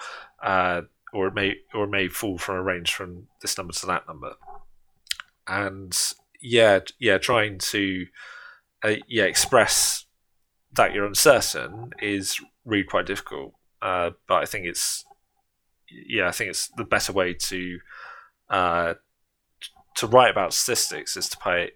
uh, 0.43 0.81
or 1.13 1.27
it 1.27 1.33
may 1.33 1.55
or 1.73 1.85
it 1.85 1.89
may 1.89 2.07
fall 2.07 2.37
from 2.37 2.57
a 2.57 2.63
range 2.63 2.93
from 2.93 3.27
this 3.41 3.57
number 3.57 3.73
to 3.73 3.85
that 3.85 4.07
number. 4.07 4.33
And 5.47 5.97
yeah 6.41 6.79
yeah 6.99 7.17
trying 7.17 7.59
to 7.59 8.05
uh, 8.83 8.95
yeah 9.07 9.23
express 9.23 10.05
that 10.75 10.93
you're 10.93 11.05
uncertain 11.05 11.91
is 12.01 12.39
really 12.65 12.83
quite 12.83 13.05
difficult 13.05 13.53
uh, 13.81 14.11
but 14.27 14.41
I 14.41 14.45
think 14.45 14.65
it's 14.65 15.05
yeah 15.89 16.27
I 16.27 16.31
think 16.31 16.49
it's 16.49 16.69
the 16.75 16.83
better 16.83 17.13
way 17.13 17.33
to 17.33 17.79
uh, 18.49 18.93
to 19.95 20.07
write 20.07 20.31
about 20.31 20.53
statistics 20.53 21.17
is 21.17 21.29
to 21.29 21.37
pay 21.37 21.71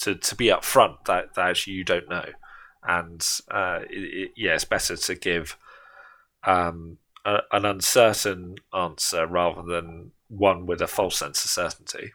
to, 0.00 0.14
to 0.14 0.34
be 0.34 0.46
upfront 0.46 1.04
that, 1.06 1.34
that 1.34 1.66
you 1.66 1.84
don't 1.84 2.08
know. 2.08 2.26
And 2.86 3.26
uh, 3.50 3.80
it, 3.90 3.98
it, 3.98 4.30
yeah, 4.36 4.54
it's 4.54 4.64
better 4.64 4.96
to 4.96 5.14
give 5.14 5.56
um, 6.44 6.98
a, 7.24 7.38
an 7.52 7.64
uncertain 7.64 8.56
answer 8.74 9.26
rather 9.26 9.62
than 9.62 10.12
one 10.28 10.66
with 10.66 10.82
a 10.82 10.86
false 10.86 11.16
sense 11.16 11.44
of 11.44 11.50
certainty. 11.50 12.12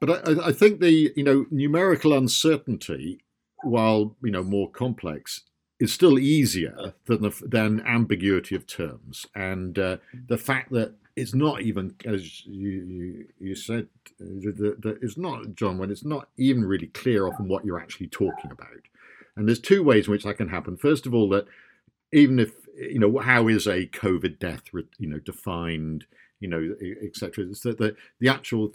But 0.00 0.28
I, 0.28 0.48
I 0.48 0.52
think 0.52 0.80
the 0.80 1.12
you 1.14 1.22
know 1.22 1.46
numerical 1.50 2.12
uncertainty, 2.12 3.20
while 3.62 4.16
you 4.22 4.30
know 4.30 4.42
more 4.42 4.70
complex, 4.70 5.42
is 5.80 5.92
still 5.92 6.18
easier 6.18 6.94
than 7.06 7.22
the, 7.22 7.42
than 7.46 7.80
ambiguity 7.86 8.54
of 8.54 8.66
terms, 8.66 9.26
and 9.34 9.78
uh, 9.78 9.96
the 10.28 10.38
fact 10.38 10.70
that 10.72 10.94
it's 11.14 11.34
not 11.34 11.60
even 11.60 11.94
as 12.04 12.44
you 12.46 12.70
you, 12.70 13.26
you 13.38 13.54
said 13.54 13.88
that 14.18 14.98
it's 15.02 15.18
not 15.18 15.54
John 15.54 15.78
when 15.78 15.90
it's 15.90 16.04
not 16.04 16.28
even 16.36 16.64
really 16.64 16.86
clear 16.86 17.26
often 17.26 17.48
what 17.48 17.64
you're 17.64 17.80
actually 17.80 18.08
talking 18.08 18.50
about. 18.50 18.68
And 19.36 19.48
there's 19.48 19.60
two 19.60 19.82
ways 19.82 20.06
in 20.06 20.12
which 20.12 20.24
that 20.24 20.36
can 20.36 20.48
happen. 20.48 20.76
First 20.76 21.06
of 21.06 21.14
all, 21.14 21.28
that 21.30 21.46
even 22.12 22.38
if 22.38 22.52
you 22.76 22.98
know 22.98 23.18
how 23.18 23.48
is 23.48 23.66
a 23.66 23.86
COVID 23.86 24.38
death 24.38 24.62
you 24.98 25.08
know 25.08 25.18
defined, 25.18 26.06
you 26.40 26.48
know, 26.48 26.74
etc. 27.04 27.46
It's 27.50 27.60
that 27.60 27.78
the, 27.78 27.94
the 28.20 28.28
actual 28.28 28.72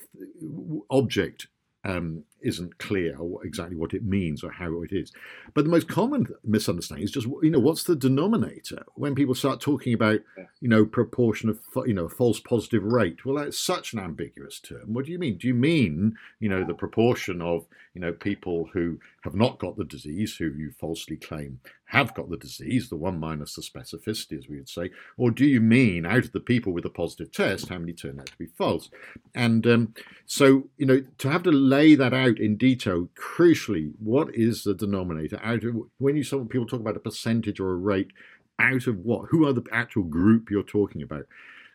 object 0.90 1.48
um, 1.88 2.24
isn't 2.42 2.78
clear 2.78 3.18
exactly 3.44 3.76
what 3.76 3.94
it 3.94 4.04
means 4.04 4.44
or 4.44 4.52
how 4.52 4.84
it 4.84 4.92
is. 4.92 5.12
But 5.54 5.64
the 5.64 5.72
most 5.72 5.88
common 5.88 6.28
misunderstanding 6.44 7.06
is 7.06 7.12
just, 7.12 7.28
you 7.42 7.50
know, 7.50 7.60
what's 7.60 7.84
the 7.84 7.96
denominator? 7.96 8.84
When 8.96 9.16
people 9.16 9.34
start 9.34 9.62
talking 9.62 9.94
about, 9.94 10.20
you 10.60 10.68
know, 10.68 10.86
proportion 10.86 11.50
of, 11.50 11.60
you 11.88 11.94
know, 11.94 12.10
false 12.10 12.40
positive 12.40 12.84
rate, 12.84 13.26
well, 13.26 13.36
that's 13.36 13.60
such 13.60 13.94
an 13.94 14.00
ambiguous 14.00 14.60
term. 14.60 14.94
What 14.94 15.06
do 15.06 15.12
you 15.12 15.20
mean? 15.20 15.38
Do 15.38 15.48
you 15.48 15.54
mean, 15.54 16.16
you 16.40 16.50
know, 16.50 16.64
the 16.64 16.74
proportion 16.74 17.42
of, 17.42 17.66
you 17.94 18.02
know, 18.02 18.12
people 18.12 18.70
who 18.74 19.00
have 19.28 19.36
not 19.36 19.60
got 19.60 19.78
the 19.78 19.84
disease, 19.84 20.36
who 20.38 20.46
you 20.46 20.72
falsely 20.80 21.18
claim 21.18 21.60
have 21.86 22.14
got 22.14 22.30
the 22.30 22.38
disease, 22.38 22.90
the 22.90 22.96
one 22.96 23.20
minus 23.20 23.56
the 23.56 23.62
specificity, 23.62 24.38
as 24.38 24.48
we 24.50 24.58
would 24.58 24.70
say, 24.70 24.90
or 25.18 25.32
do 25.32 25.46
you 25.46 25.62
mean 25.62 26.06
out 26.06 26.26
of 26.26 26.32
the 26.32 26.40
people 26.40 26.74
with 26.74 26.86
a 26.86 26.90
positive 26.90 27.32
test, 27.32 27.70
how 27.70 27.78
many 27.78 27.94
turn 27.94 28.20
out 28.20 28.28
to 28.28 28.38
be 28.38 28.48
false? 28.58 28.90
And 29.36 29.66
um, 29.68 29.94
so, 30.26 30.70
you 30.78 30.86
know, 30.86 31.04
to 31.18 31.30
have 31.30 31.44
to 31.44 31.52
lay 31.52 31.96
that 31.96 32.14
out 32.14 32.40
in 32.40 32.58
detail, 32.58 33.10
crucially, 33.16 33.92
what 34.00 34.34
is 34.34 34.64
the 34.64 34.74
denominator? 34.74 35.40
Out 35.44 35.64
of 35.64 35.76
when 35.98 36.16
you 36.16 36.24
saw 36.24 36.44
people 36.46 36.68
talk 36.68 36.82
about 36.82 36.98
a 36.98 37.02
percentage 37.02 37.60
or 37.60 37.72
a 37.72 37.78
rate, 37.78 38.12
out 38.60 38.88
of 38.88 39.00
what? 39.00 39.28
Who 39.30 39.48
are 39.48 39.54
the 39.54 39.66
actual 39.72 40.04
group 40.04 40.50
you're 40.50 40.64
talking 40.64 41.02
about? 41.02 41.26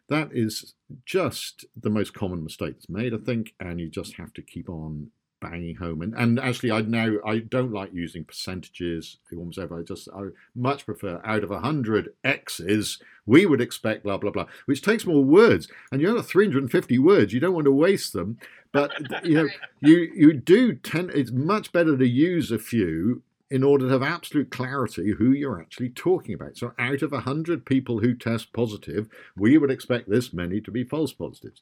That 0.09 0.31
is 0.33 0.75
just 1.07 1.65
the 1.81 1.91
most 1.91 2.13
common 2.13 2.43
mistake 2.43 2.75
that's 2.75 2.89
made, 2.89 3.15
I 3.15 3.19
think, 3.19 3.55
and 3.61 3.81
you 3.81 3.89
just 3.89 4.17
have 4.17 4.33
to 4.35 4.43
keep 4.43 4.69
on 4.69 5.11
banging 5.43 5.77
home. 5.77 6.01
And 6.01 6.15
and 6.15 6.41
actually, 6.41 6.71
I 6.71 6.81
now 6.81 7.17
I 7.27 7.39
don't 7.39 7.73
like 7.73 7.93
using 7.93 8.25
percentages 8.25 9.19
almost 9.37 9.59
ever. 9.59 9.79
I 9.79 9.83
just 9.83 10.09
I 10.15 10.29
much 10.55 10.87
prefer 10.87 11.21
out 11.25 11.45
of 11.45 11.51
a 11.51 11.61
hundred 11.61 12.15
X's, 12.25 12.99
we 13.27 13.45
would 13.45 13.61
expect 13.61 14.05
blah 14.05 14.17
blah 14.17 14.31
blah, 14.31 14.47
which 14.65 14.81
takes 14.81 15.05
more 15.05 15.23
words. 15.23 15.69
And 15.91 16.01
you 16.01 16.15
have 16.15 16.27
350 16.27 16.99
words. 16.99 17.33
You 17.33 17.41
don't 17.41 17.55
want 17.55 17.67
to 17.67 17.73
waste 17.73 18.15
them. 18.15 18.39
But 18.73 18.93
you 19.25 19.35
know, 19.35 19.49
you 19.81 20.11
you 20.15 20.33
do 20.33 20.75
tend. 20.75 21.11
It's 21.11 21.33
much 21.33 21.73
better 21.73 21.97
to 21.97 22.09
use 22.09 22.51
a 22.51 22.59
few 22.59 23.23
in 23.53 23.63
order 23.63 23.85
to 23.85 23.93
have 23.93 24.03
absolute 24.03 24.51
clarity 24.51 25.13
who 25.19 25.31
you're 25.31 25.61
actually 25.61 25.91
talking 25.91 26.35
about. 26.35 26.57
So, 26.57 26.73
out 26.79 27.03
of 27.03 27.13
100 27.13 27.67
people 27.67 28.01
who 28.01 28.15
test 28.15 28.55
positive, 28.55 29.11
we 29.37 29.59
would 29.59 29.71
expect 29.71 30.09
this 30.09 30.33
many 30.33 30.59
to 30.63 30.71
be 30.71 30.85
false 30.85 31.13
positives, 31.13 31.61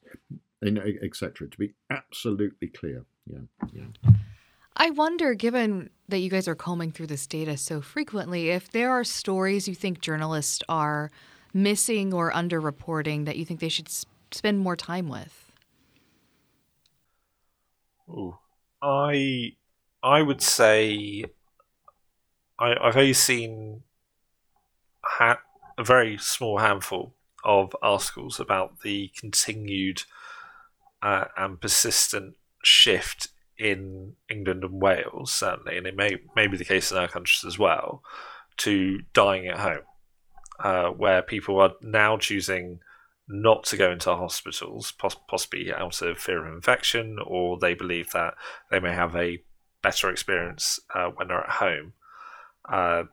etc. 0.63 1.49
To 1.49 1.57
be 1.57 1.73
absolutely 1.89 2.69
clear. 2.69 3.03
Yeah, 3.25 3.39
yeah. 3.73 4.11
I 4.75 4.89
wonder, 4.89 5.33
given 5.33 5.89
that 6.07 6.19
you 6.19 6.29
guys 6.29 6.47
are 6.47 6.55
combing 6.55 6.91
through 6.91 7.07
this 7.07 7.27
data 7.27 7.57
so 7.57 7.81
frequently, 7.81 8.49
if 8.49 8.71
there 8.71 8.91
are 8.91 9.03
stories 9.03 9.67
you 9.67 9.75
think 9.75 10.01
journalists 10.01 10.63
are 10.69 11.11
missing 11.53 12.13
or 12.13 12.31
underreporting 12.31 13.25
that 13.25 13.37
you 13.37 13.45
think 13.45 13.59
they 13.59 13.69
should 13.69 13.89
spend 14.31 14.59
more 14.59 14.75
time 14.75 15.09
with. 15.09 15.51
Ooh. 18.09 18.37
I 18.81 19.53
I 20.01 20.21
would 20.21 20.41
say 20.41 21.25
I, 22.57 22.75
I've 22.81 22.97
only 22.97 23.13
seen 23.13 23.83
ha- 25.03 25.41
a 25.77 25.83
very 25.83 26.17
small 26.17 26.57
handful 26.57 27.13
of 27.43 27.75
articles 27.81 28.39
about 28.39 28.81
the 28.81 29.11
continued 29.15 30.03
uh, 31.01 31.25
and 31.37 31.59
persistent 31.59 32.35
shift 32.63 33.27
in 33.57 34.13
England 34.29 34.63
and 34.63 34.81
Wales, 34.81 35.31
certainly, 35.31 35.77
and 35.77 35.85
it 35.85 35.95
may 35.95 36.17
may 36.35 36.47
be 36.47 36.57
the 36.57 36.65
case 36.65 36.91
in 36.91 36.97
our 36.97 37.07
countries 37.07 37.43
as 37.45 37.59
well, 37.59 38.03
to 38.57 38.99
dying 39.13 39.47
at 39.47 39.59
home, 39.59 39.83
uh, 40.59 40.89
where 40.89 41.21
people 41.21 41.59
are 41.59 41.73
now 41.81 42.17
choosing 42.17 42.79
not 43.27 43.63
to 43.63 43.77
go 43.77 43.91
into 43.91 44.13
hospitals, 44.15 44.93
possibly 45.27 45.71
out 45.73 46.01
of 46.01 46.17
fear 46.17 46.45
of 46.45 46.53
infection, 46.53 47.17
or 47.25 47.57
they 47.57 47.73
believe 47.73 48.11
that 48.11 48.33
they 48.69 48.79
may 48.79 48.93
have 48.93 49.15
a 49.15 49.41
better 49.81 50.09
experience 50.09 50.79
uh, 50.93 51.07
when 51.07 51.27
they're 51.27 51.43
at 51.43 51.49
home 51.49 51.93
uh, 52.69 53.03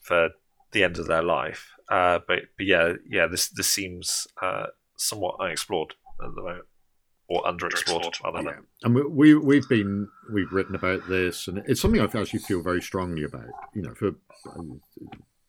for 0.00 0.30
the 0.72 0.84
end 0.84 0.98
of 0.98 1.06
their 1.06 1.22
life. 1.22 1.72
Uh, 1.88 2.18
but, 2.26 2.40
but 2.56 2.66
yeah, 2.66 2.94
yeah, 3.08 3.26
this 3.26 3.48
this 3.48 3.70
seems 3.70 4.26
uh, 4.40 4.66
somewhat 4.96 5.36
unexplored 5.40 5.94
at 6.22 6.34
the 6.34 6.42
moment. 6.42 6.64
Or 7.30 7.42
underexplored, 7.44 8.20
I 8.24 8.30
don't. 8.32 8.44
Yeah. 8.44 8.52
And 8.82 8.94
we 8.94 9.34
we've 9.36 9.68
been 9.68 10.08
we've 10.32 10.52
written 10.52 10.74
about 10.74 11.08
this, 11.08 11.46
and 11.46 11.62
it's 11.66 11.80
something 11.80 12.00
I 12.00 12.04
actually 12.04 12.40
feel 12.40 12.60
very 12.60 12.82
strongly 12.82 13.22
about. 13.22 13.46
You 13.72 13.82
know, 13.82 13.94
for 13.94 14.14
um, 14.56 14.80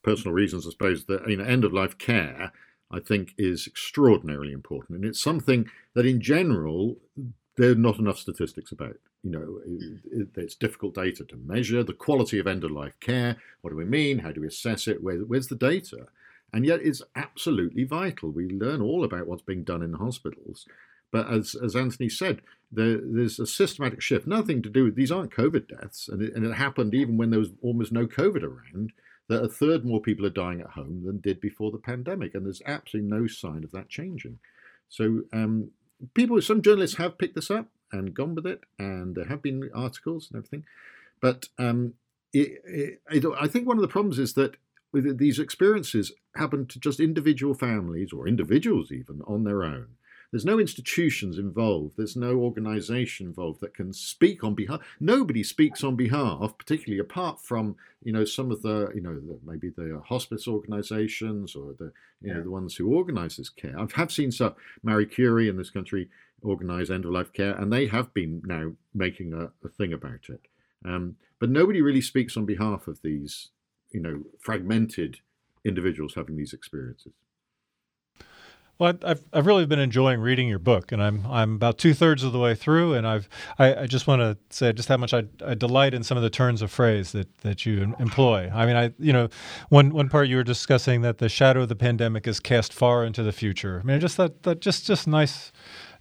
personal 0.03 0.33
reasons, 0.33 0.67
I 0.67 0.69
suppose 0.69 1.05
that 1.05 1.27
you 1.27 1.37
know, 1.37 1.43
end 1.43 1.65
of 1.65 1.73
life 1.73 1.97
care 1.97 2.51
I 2.91 2.99
think 2.99 3.33
is 3.37 3.67
extraordinarily 3.67 4.51
important. 4.51 4.97
And 4.97 5.05
it's 5.05 5.21
something 5.21 5.69
that, 5.93 6.05
in 6.05 6.21
general, 6.21 6.97
there 7.57 7.71
are 7.71 7.75
not 7.75 7.99
enough 7.99 8.19
statistics 8.19 8.71
about. 8.71 8.97
You 9.23 9.31
know, 9.31 9.59
it, 10.11 10.27
it's 10.35 10.55
difficult 10.55 10.95
data 10.95 11.23
to 11.25 11.35
measure 11.37 11.83
the 11.83 11.93
quality 11.93 12.39
of 12.39 12.47
end 12.47 12.63
of 12.63 12.71
life 12.71 12.99
care. 12.99 13.37
What 13.61 13.69
do 13.69 13.77
we 13.77 13.85
mean? 13.85 14.19
How 14.19 14.31
do 14.31 14.41
we 14.41 14.47
assess 14.47 14.87
it? 14.87 15.01
Where, 15.01 15.19
where's 15.19 15.47
the 15.47 15.55
data? 15.55 16.07
And 16.53 16.65
yet, 16.65 16.81
it's 16.81 17.01
absolutely 17.15 17.85
vital. 17.85 18.29
We 18.29 18.49
learn 18.49 18.81
all 18.81 19.05
about 19.05 19.27
what's 19.27 19.43
being 19.43 19.63
done 19.63 19.83
in 19.83 19.91
the 19.91 19.97
hospitals. 19.97 20.67
But 21.12 21.30
as, 21.32 21.56
as 21.56 21.76
Anthony 21.76 22.10
said, 22.10 22.41
there, 22.71 23.00
there's 23.04 23.39
a 23.39 23.45
systematic 23.45 24.02
shift. 24.02 24.26
Nothing 24.26 24.62
to 24.62 24.69
do 24.69 24.86
with 24.86 24.95
these 24.95 25.12
aren't 25.12 25.34
COVID 25.34 25.67
deaths, 25.67 26.08
and 26.08 26.21
it, 26.21 26.34
and 26.34 26.45
it 26.45 26.54
happened 26.54 26.93
even 26.93 27.17
when 27.17 27.30
there 27.30 27.39
was 27.39 27.52
almost 27.62 27.91
no 27.91 28.08
COVID 28.08 28.43
around. 28.43 28.93
That 29.28 29.43
a 29.43 29.50
third 29.50 29.86
more 29.86 30.02
people 30.02 30.26
are 30.26 30.30
dying 30.30 30.60
at 30.60 30.71
home 30.71 31.04
than 31.06 31.19
did 31.21 31.39
before 31.39 31.71
the 31.71 31.78
pandemic, 31.78 32.34
and 32.34 32.45
there's 32.45 32.62
absolutely 32.65 33.10
no 33.10 33.28
sign 33.28 33.63
of 33.63 33.71
that 33.71 33.88
changing. 33.88 34.39
So 34.89 35.21
um, 35.32 35.71
people, 36.13 36.41
some 36.41 36.62
journalists 36.62 36.97
have 36.97 37.17
picked 37.17 37.36
this 37.36 37.52
up 37.52 37.67
and 37.93 38.13
gone 38.13 38.36
with 38.36 38.45
it, 38.45 38.62
and 38.78 39.15
there 39.15 39.28
have 39.28 39.41
been 39.41 39.69
articles 39.74 40.30
and 40.30 40.39
everything. 40.39 40.65
But 41.21 41.47
um, 41.58 41.93
it, 42.34 42.62
it, 42.65 43.02
it, 43.10 43.26
I 43.39 43.47
think 43.47 43.67
one 43.67 43.78
of 43.78 43.82
the 43.82 43.88
problems 43.88 44.19
is 44.19 44.34
that 44.34 44.56
these 44.93 45.39
experiences 45.39 46.12
happen 46.36 46.65
to 46.67 46.80
just 46.80 47.00
individual 47.00 47.54
families 47.54 48.12
or 48.12 48.28
individuals 48.28 48.91
even 48.91 49.21
on 49.26 49.43
their 49.43 49.63
own. 49.63 49.88
There's 50.31 50.45
no 50.45 50.59
institutions 50.59 51.37
involved. 51.37 51.95
There's 51.97 52.15
no 52.15 52.37
organisation 52.37 53.27
involved 53.27 53.59
that 53.59 53.73
can 53.73 53.91
speak 53.91 54.45
on 54.45 54.55
behalf. 54.55 54.79
Nobody 54.99 55.43
speaks 55.43 55.83
on 55.83 55.97
behalf, 55.97 56.57
particularly 56.57 56.99
apart 56.99 57.41
from 57.41 57.75
you 58.01 58.13
know 58.13 58.23
some 58.23 58.49
of 58.49 58.61
the 58.61 58.91
you 58.95 59.01
know 59.01 59.15
the, 59.15 59.39
maybe 59.45 59.69
the 59.69 60.01
hospice 60.05 60.47
organisations 60.47 61.55
or 61.55 61.73
the 61.77 61.91
you 62.21 62.29
yeah. 62.29 62.33
know 62.35 62.43
the 62.43 62.51
ones 62.51 62.75
who 62.75 62.95
organise 62.95 63.35
this 63.37 63.49
care. 63.49 63.77
I 63.77 63.85
have 63.95 64.11
seen 64.11 64.31
some 64.31 64.55
Marie 64.83 65.05
Curie 65.05 65.49
in 65.49 65.57
this 65.57 65.69
country 65.69 66.09
organise 66.41 66.89
end 66.89 67.05
of 67.05 67.11
life 67.11 67.33
care, 67.33 67.53
and 67.53 67.71
they 67.71 67.87
have 67.87 68.13
been 68.13 68.41
now 68.45 68.71
making 68.93 69.33
a, 69.33 69.51
a 69.65 69.69
thing 69.69 69.91
about 69.91 70.29
it. 70.29 70.41
Um, 70.85 71.17
but 71.39 71.49
nobody 71.49 71.81
really 71.81 72.01
speaks 72.01 72.37
on 72.37 72.45
behalf 72.45 72.87
of 72.87 73.01
these 73.01 73.49
you 73.91 73.99
know 73.99 74.23
fragmented 74.39 75.19
individuals 75.65 76.15
having 76.15 76.37
these 76.37 76.53
experiences. 76.53 77.11
Well, 78.79 78.93
I've 79.03 79.23
I've 79.31 79.45
really 79.45 79.65
been 79.65 79.79
enjoying 79.79 80.19
reading 80.21 80.47
your 80.47 80.60
book, 80.60 80.91
and 80.91 81.03
I'm 81.03 81.25
I'm 81.27 81.55
about 81.55 81.77
two 81.77 81.93
thirds 81.93 82.23
of 82.23 82.34
the 82.34 82.39
way 82.39 82.55
through, 82.55 82.93
and 82.93 83.05
I've 83.07 83.29
I, 83.60 83.75
I 83.75 83.86
just 83.88 84.07
want 84.07 84.21
to 84.21 84.38
say 84.49 84.73
just 84.73 84.89
how 84.89 84.97
much 84.97 85.13
I, 85.13 85.25
I 85.45 85.53
delight 85.53 85.93
in 85.93 86.03
some 86.03 86.17
of 86.17 86.23
the 86.23 86.29
turns 86.29 86.62
of 86.62 86.71
phrase 86.71 87.12
that 87.12 87.38
that 87.39 87.65
you 87.65 87.95
employ. 87.99 88.49
I 88.53 88.65
mean, 88.65 88.75
I 88.75 88.91
you 88.97 89.13
know, 89.13 89.29
one 89.69 89.91
one 89.91 90.10
part 90.10 90.27
you 90.27 90.38
were 90.38 90.43
discussing 90.43 91.01
that 91.01 91.19
the 91.19 91.29
shadow 91.29 91.62
of 91.62 91.69
the 91.69 91.75
pandemic 91.75 92.27
is 92.27 92.39
cast 92.39 92.73
far 92.73 93.05
into 93.05 93.21
the 93.21 93.31
future. 93.31 93.81
I 93.84 93.88
mean, 93.88 93.99
just 93.99 94.17
that 94.17 94.43
that 94.43 94.62
just 94.62 94.88
just 94.88 95.07
nice 95.07 95.51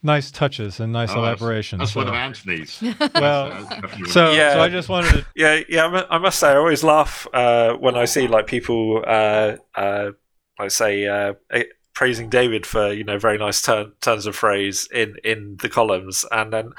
nice 0.02 0.30
touches 0.30 0.80
and 0.80 0.92
nice 0.92 1.11
oh, 1.12 1.18
elaborations. 1.18 1.80
That's, 1.80 1.94
that's 1.94 1.94
so. 1.94 2.00
one 2.00 2.09
of 2.09 2.14
Anthony's. 2.14 2.83
well, 3.14 3.50
so 4.06 4.33
yeah. 4.33 4.54
so 4.54 4.61
I 4.61 4.68
just 4.68 4.88
wanted 4.88 5.12
to. 5.12 5.26
Yeah, 5.35 5.61
yeah. 5.68 6.04
I 6.11 6.18
must 6.18 6.38
say, 6.38 6.48
I 6.50 6.56
always 6.56 6.83
laugh 6.83 7.26
uh, 7.33 7.74
when 7.74 7.96
I 7.96 8.04
see 8.04 8.26
like 8.26 8.46
people, 8.46 9.04
uh, 9.06 9.56
uh, 9.74 10.11
like 10.59 10.70
say, 10.70 11.06
uh, 11.06 11.35
praising 12.00 12.30
David 12.30 12.64
for 12.64 12.90
you 12.90 13.04
know 13.04 13.18
very 13.18 13.36
nice 13.36 13.60
turn, 13.60 13.92
turns 14.00 14.24
of 14.24 14.34
phrase 14.34 14.88
in 14.90 15.16
in 15.22 15.58
the 15.60 15.68
columns, 15.68 16.24
and 16.32 16.50
then 16.50 16.72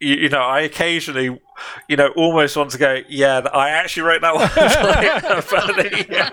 you, 0.00 0.16
you, 0.16 0.28
know, 0.28 0.42
I 0.42 0.60
occasionally, 0.60 1.40
you 1.88 1.96
know, 1.96 2.08
almost 2.08 2.54
want 2.58 2.72
to 2.72 2.78
go, 2.78 3.00
yeah, 3.08 3.38
I 3.54 3.70
actually 3.70 4.02
wrote 4.02 4.20
that 4.20 4.34
one. 4.34 4.42
like, 5.64 6.08
yeah. 6.10 6.28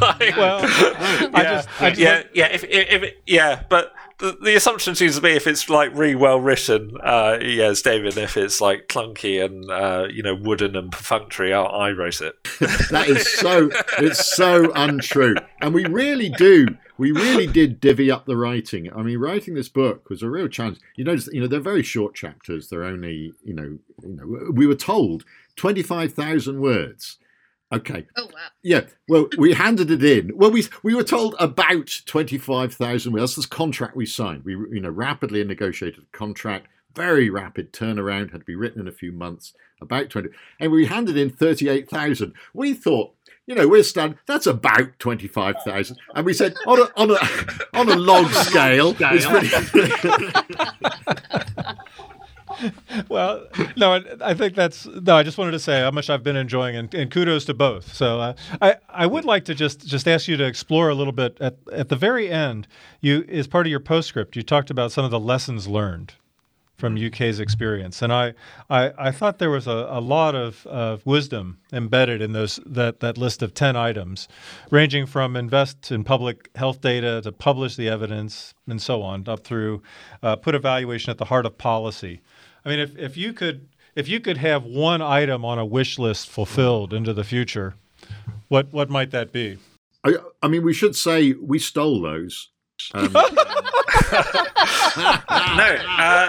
like, 0.00 0.36
well, 0.38 0.62
yeah, 0.62 1.30
I 1.34 1.42
just, 1.42 1.82
I 1.82 1.88
just 1.90 2.00
yeah, 2.00 2.22
yeah, 2.32 2.46
if, 2.46 2.64
if, 2.64 3.02
if, 3.02 3.14
yeah, 3.26 3.64
but 3.68 3.92
the, 4.16 4.38
the, 4.42 4.56
assumption 4.56 4.94
seems 4.94 5.16
to 5.16 5.20
be 5.20 5.32
if 5.32 5.46
it's 5.46 5.68
like 5.68 5.94
really 5.94 6.14
well 6.14 6.40
written, 6.40 6.92
uh, 7.02 7.36
yeah, 7.42 7.70
it's 7.70 7.82
David. 7.82 8.16
If 8.16 8.38
it's 8.38 8.62
like 8.62 8.88
clunky 8.88 9.44
and 9.44 9.70
uh, 9.70 10.08
you 10.10 10.22
know 10.22 10.34
wooden 10.34 10.74
and 10.76 10.90
perfunctory, 10.90 11.52
I, 11.52 11.60
I 11.60 11.90
wrote 11.90 12.22
it. 12.22 12.42
that 12.90 13.08
is 13.08 13.30
so, 13.30 13.68
it's 13.98 14.34
so 14.34 14.72
untrue, 14.74 15.34
and 15.60 15.74
we 15.74 15.84
really 15.84 16.30
do 16.30 16.68
we 17.00 17.12
really 17.12 17.46
did 17.46 17.80
divvy 17.80 18.10
up 18.10 18.26
the 18.26 18.36
writing. 18.36 18.92
I 18.92 19.00
mean, 19.00 19.18
writing 19.18 19.54
this 19.54 19.70
book 19.70 20.10
was 20.10 20.22
a 20.22 20.28
real 20.28 20.48
challenge. 20.48 20.80
You 20.96 21.04
notice, 21.04 21.30
you 21.32 21.40
know, 21.40 21.46
they're 21.46 21.58
very 21.58 21.82
short 21.82 22.14
chapters. 22.14 22.68
They're 22.68 22.84
only, 22.84 23.32
you 23.42 23.54
know, 23.54 23.78
you 24.02 24.16
know, 24.16 24.52
we 24.52 24.66
were 24.66 24.74
told 24.74 25.24
twenty 25.56 25.82
five 25.82 26.12
thousand 26.12 26.60
words. 26.60 27.16
Okay. 27.72 28.06
Oh 28.16 28.26
wow. 28.26 28.48
Yeah. 28.62 28.82
Well, 29.08 29.28
we 29.38 29.54
handed 29.54 29.90
it 29.90 30.04
in. 30.04 30.36
Well, 30.36 30.50
we 30.50 30.66
we 30.82 30.94
were 30.94 31.02
told 31.02 31.36
about 31.38 31.88
twenty 32.04 32.36
five 32.36 32.74
thousand 32.74 33.14
words. 33.14 33.34
That's 33.34 33.48
the 33.48 33.54
contract 33.56 33.96
we 33.96 34.04
signed. 34.04 34.44
We 34.44 34.52
you 34.52 34.80
know 34.80 34.90
rapidly 34.90 35.42
negotiated 35.42 36.04
a 36.04 36.16
contract. 36.16 36.68
Very 36.94 37.30
rapid 37.30 37.72
turnaround. 37.72 38.32
Had 38.32 38.40
to 38.40 38.44
be 38.44 38.56
written 38.56 38.82
in 38.82 38.88
a 38.88 38.92
few 38.92 39.12
months. 39.12 39.54
About 39.80 40.10
twenty, 40.10 40.28
and 40.58 40.70
we 40.70 40.84
handed 40.84 41.16
in 41.16 41.30
thirty 41.30 41.70
eight 41.70 41.88
thousand. 41.88 42.34
We 42.52 42.74
thought 42.74 43.14
you 43.50 43.56
know, 43.56 43.66
we're 43.66 43.82
stunned. 43.82 44.14
That's 44.26 44.46
about 44.46 44.96
twenty 45.00 45.26
five 45.26 45.56
thousand, 45.64 45.98
and 46.14 46.24
we 46.24 46.32
said 46.32 46.54
on 46.68 46.78
a 46.78 46.88
on 46.96 47.10
a 47.10 47.18
on 47.74 47.88
a 47.88 47.96
log 47.96 48.30
scale. 48.46 48.92
well, 53.08 53.44
no, 53.76 54.04
I 54.20 54.34
think 54.34 54.54
that's 54.54 54.86
no. 54.86 55.16
I 55.16 55.24
just 55.24 55.36
wanted 55.36 55.50
to 55.50 55.58
say 55.58 55.80
how 55.80 55.90
much 55.90 56.08
I've 56.08 56.22
been 56.22 56.36
enjoying, 56.36 56.76
and, 56.76 56.94
and 56.94 57.10
kudos 57.10 57.44
to 57.46 57.54
both. 57.54 57.92
So 57.92 58.20
uh, 58.20 58.34
I 58.62 58.76
I 58.88 59.08
would 59.08 59.24
like 59.24 59.44
to 59.46 59.54
just 59.56 59.84
just 59.84 60.06
ask 60.06 60.28
you 60.28 60.36
to 60.36 60.44
explore 60.44 60.88
a 60.88 60.94
little 60.94 61.12
bit 61.12 61.36
at 61.40 61.56
at 61.72 61.88
the 61.88 61.96
very 61.96 62.30
end. 62.30 62.68
You 63.00 63.24
as 63.28 63.48
part 63.48 63.66
of 63.66 63.72
your 63.72 63.80
postscript, 63.80 64.36
you 64.36 64.44
talked 64.44 64.70
about 64.70 64.92
some 64.92 65.04
of 65.04 65.10
the 65.10 65.18
lessons 65.18 65.66
learned 65.66 66.14
from 66.80 66.96
UK's 66.96 67.38
experience. 67.38 68.02
And 68.02 68.12
I, 68.12 68.34
I, 68.68 68.92
I 68.98 69.10
thought 69.12 69.38
there 69.38 69.50
was 69.50 69.66
a, 69.66 69.86
a 69.90 70.00
lot 70.00 70.34
of, 70.34 70.66
of 70.66 71.04
wisdom 71.06 71.58
embedded 71.72 72.20
in 72.22 72.32
those 72.32 72.58
that, 72.66 73.00
that 73.00 73.16
list 73.16 73.42
of 73.42 73.54
10 73.54 73.76
items, 73.76 74.26
ranging 74.70 75.06
from 75.06 75.36
invest 75.36 75.92
in 75.92 76.02
public 76.02 76.50
health 76.56 76.80
data 76.80 77.20
to 77.22 77.30
publish 77.30 77.76
the 77.76 77.88
evidence 77.88 78.54
and 78.66 78.82
so 78.82 79.02
on, 79.02 79.28
up 79.28 79.44
through 79.44 79.82
uh, 80.22 80.34
put 80.36 80.54
evaluation 80.54 81.10
at 81.10 81.18
the 81.18 81.26
heart 81.26 81.46
of 81.46 81.58
policy. 81.58 82.20
I 82.64 82.70
mean, 82.70 82.78
if, 82.78 82.96
if 82.98 83.16
you 83.16 83.32
could 83.32 83.68
if 83.94 84.08
you 84.08 84.20
could 84.20 84.36
have 84.36 84.64
one 84.64 85.02
item 85.02 85.44
on 85.44 85.58
a 85.58 85.66
wish 85.66 85.98
list 85.98 86.28
fulfilled 86.28 86.94
into 86.94 87.12
the 87.12 87.24
future, 87.24 87.74
what 88.48 88.72
what 88.72 88.88
might 88.88 89.10
that 89.10 89.32
be? 89.32 89.58
I, 90.04 90.14
I 90.42 90.48
mean, 90.48 90.62
we 90.62 90.72
should 90.72 90.96
say 90.96 91.32
we 91.32 91.58
stole 91.58 92.00
those. 92.00 92.48
Um, 92.94 93.12
no, 93.12 93.20
uh, 95.98 96.28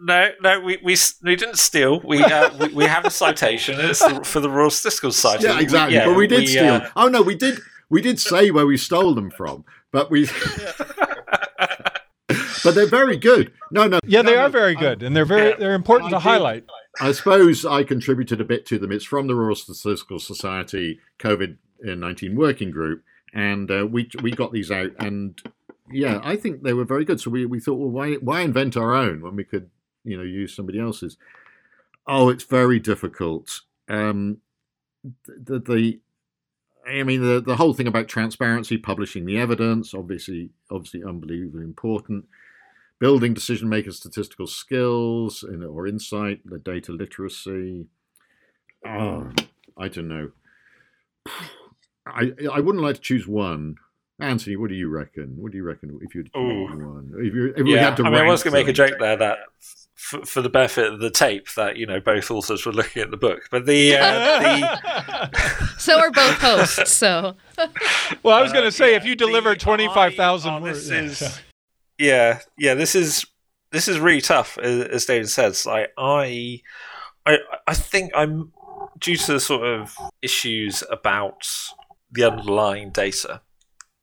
no, 0.00 0.30
no, 0.42 0.60
we, 0.60 0.78
we, 0.82 0.96
we 1.22 1.36
didn't 1.36 1.58
steal. 1.58 2.00
We, 2.00 2.22
uh, 2.22 2.56
we, 2.58 2.68
we 2.68 2.84
have 2.84 3.04
a 3.04 3.10
citation. 3.10 3.80
It's 3.80 4.02
for 4.28 4.40
the 4.40 4.50
Royal 4.50 4.70
Statistical 4.70 5.12
Society. 5.12 5.44
Yeah, 5.44 5.60
exactly. 5.60 5.94
We, 5.94 6.00
yeah, 6.00 6.06
but 6.06 6.16
we 6.16 6.26
did 6.26 6.40
we, 6.40 6.46
steal. 6.46 6.74
Uh, 6.74 6.90
oh 6.96 7.08
no, 7.08 7.22
we 7.22 7.34
did. 7.34 7.58
We 7.90 8.00
did 8.02 8.20
say 8.20 8.50
where 8.50 8.66
we 8.66 8.76
stole 8.76 9.14
them 9.14 9.30
from, 9.30 9.64
but 9.92 10.10
we. 10.10 10.28
but 12.28 12.74
they're 12.74 12.86
very 12.86 13.16
good. 13.16 13.52
No, 13.70 13.88
no. 13.88 13.98
Yeah, 14.04 14.22
they 14.22 14.34
no, 14.34 14.42
are 14.42 14.48
very 14.48 14.74
good, 14.74 15.02
and 15.02 15.16
they're 15.16 15.24
very 15.24 15.54
they're 15.58 15.74
important 15.74 16.12
I 16.12 16.16
to 16.16 16.20
highlight. 16.20 16.64
I 17.00 17.12
suppose 17.12 17.64
I 17.64 17.82
contributed 17.82 18.40
a 18.40 18.44
bit 18.44 18.66
to 18.66 18.78
them. 18.78 18.92
It's 18.92 19.04
from 19.04 19.26
the 19.26 19.34
Royal 19.34 19.54
Statistical 19.54 20.18
Society 20.18 21.00
COVID 21.18 21.56
nineteen 21.80 22.36
working 22.36 22.70
group, 22.70 23.02
and 23.32 23.70
uh, 23.70 23.86
we 23.90 24.10
we 24.22 24.30
got 24.30 24.52
these 24.52 24.70
out, 24.70 24.92
and 24.98 25.40
yeah, 25.90 26.20
I 26.22 26.36
think 26.36 26.62
they 26.62 26.72
were 26.72 26.84
very 26.84 27.04
good. 27.04 27.20
So 27.20 27.30
we, 27.30 27.46
we 27.46 27.60
thought, 27.60 27.78
well, 27.78 27.90
why 27.90 28.14
why 28.14 28.42
invent 28.42 28.76
our 28.76 28.94
own 28.94 29.22
when 29.22 29.34
we 29.36 29.44
could 29.44 29.70
you 30.08 30.16
know 30.16 30.22
use 30.22 30.54
somebody 30.54 30.80
else's. 30.80 31.16
Oh, 32.06 32.28
it's 32.30 32.44
very 32.44 32.78
difficult. 32.78 33.60
Um, 33.88 34.38
the, 35.26 35.58
the 35.58 36.00
I 36.86 37.02
mean 37.02 37.22
the 37.22 37.40
the 37.40 37.56
whole 37.56 37.74
thing 37.74 37.86
about 37.86 38.08
transparency, 38.08 38.78
publishing 38.78 39.26
the 39.26 39.38
evidence, 39.38 39.94
obviously 39.94 40.50
obviously 40.70 41.04
unbelievably 41.04 41.62
important. 41.62 42.26
Building 42.98 43.32
decision 43.32 43.68
makers' 43.68 43.98
statistical 43.98 44.48
skills 44.48 45.44
or 45.44 45.86
insight, 45.86 46.40
the 46.44 46.58
data 46.58 46.90
literacy. 46.90 47.86
Oh, 48.84 49.30
I 49.76 49.86
don't 49.88 50.08
know. 50.08 50.32
I 52.06 52.32
I 52.52 52.60
wouldn't 52.60 52.82
like 52.82 52.96
to 52.96 53.00
choose 53.00 53.28
one. 53.28 53.76
Anthony, 54.20 54.56
what 54.56 54.68
do 54.68 54.74
you 54.74 54.88
reckon? 54.88 55.36
What 55.36 55.52
do 55.52 55.58
you 55.58 55.64
reckon 55.64 55.96
if 56.02 56.14
you'd 56.14 56.30
one? 56.34 57.12
If 57.18 57.34
you 57.34 57.54
if 57.56 57.58
yeah, 57.58 57.62
we 57.64 57.72
had 57.74 57.96
to 57.98 58.04
I 58.04 58.10
mean, 58.10 58.20
I 58.20 58.26
was 58.26 58.42
going 58.42 58.52
to 58.52 58.58
make 58.58 58.68
a 58.68 58.72
joke 58.72 58.98
there 58.98 59.16
that 59.16 59.38
for, 59.98 60.24
for, 60.24 60.42
the 60.42 60.48
benefit 60.48 60.92
of 60.92 61.00
the 61.00 61.10
tape 61.10 61.52
that 61.54 61.76
you 61.76 61.84
know 61.84 61.98
both 61.98 62.30
authors 62.30 62.64
were 62.64 62.72
looking 62.72 63.02
at 63.02 63.10
the 63.10 63.16
book, 63.16 63.48
but 63.50 63.66
the 63.66 63.96
uh, 63.96 64.40
the 64.40 65.74
so 65.78 65.98
are 65.98 66.12
both 66.12 66.38
hosts. 66.38 66.92
So 66.92 67.34
well, 68.22 68.38
I 68.38 68.40
was 68.40 68.52
going 68.52 68.64
to 68.64 68.70
say 68.70 68.86
uh, 68.86 68.88
yeah, 68.90 68.96
if 68.98 69.04
you 69.04 69.16
delivered 69.16 69.58
twenty 69.58 69.88
five 69.88 70.14
thousand 70.14 70.54
oh, 70.54 70.60
words, 70.60 70.88
is, 70.88 71.40
yeah, 71.98 72.38
yeah, 72.56 72.74
this 72.74 72.94
is 72.94 73.26
this 73.72 73.88
is 73.88 73.98
really 73.98 74.20
tough, 74.20 74.56
as 74.56 75.04
David 75.04 75.28
says. 75.28 75.66
Like 75.66 75.88
I, 75.98 76.62
I, 77.26 77.38
I 77.66 77.74
think 77.74 78.12
I'm 78.14 78.52
due 79.00 79.16
to 79.16 79.32
the 79.32 79.40
sort 79.40 79.66
of 79.66 79.96
issues 80.22 80.84
about 80.90 81.48
the 82.12 82.24
underlying 82.24 82.90
data 82.90 83.42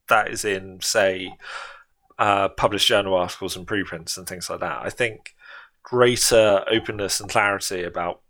that 0.09 0.29
is 0.29 0.45
in, 0.45 0.79
say, 0.81 1.35
uh, 2.19 2.49
published 2.49 2.87
journal 2.87 3.15
articles 3.15 3.55
and 3.55 3.65
preprints 3.65 4.17
and 4.17 4.27
things 4.27 4.49
like 4.49 4.59
that. 4.59 4.81
I 4.83 4.89
think 4.89 5.35
greater 5.85 6.65
openness 6.69 7.21
and 7.21 7.29
clarity 7.29 7.83
about 7.83 8.21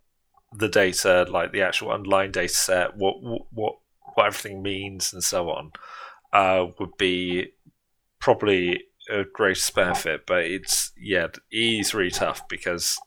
the 0.54 0.68
data, 0.68 1.26
like 1.30 1.52
the 1.52 1.62
actual 1.62 1.91
underlying 1.91 2.32
data 2.32 2.54
set, 2.54 2.98
what 2.98 3.15
what 3.52 3.78
what 4.13 4.28
everything 4.28 4.62
means, 4.62 5.12
and 5.13 5.24
so 5.24 5.50
on, 5.50 5.72
uh, 6.32 6.68
would 6.80 6.96
be 6.98 7.54
probably 8.20 8.84
a 9.10 9.24
great 9.34 9.72
benefit. 9.74 10.26
But 10.28 10.44
it's 10.46 10.91
yeah, 10.98 11.26
it 11.26 11.39
is 11.52 11.94
really 11.94 12.12
tough 12.12 12.48
because 12.48 13.00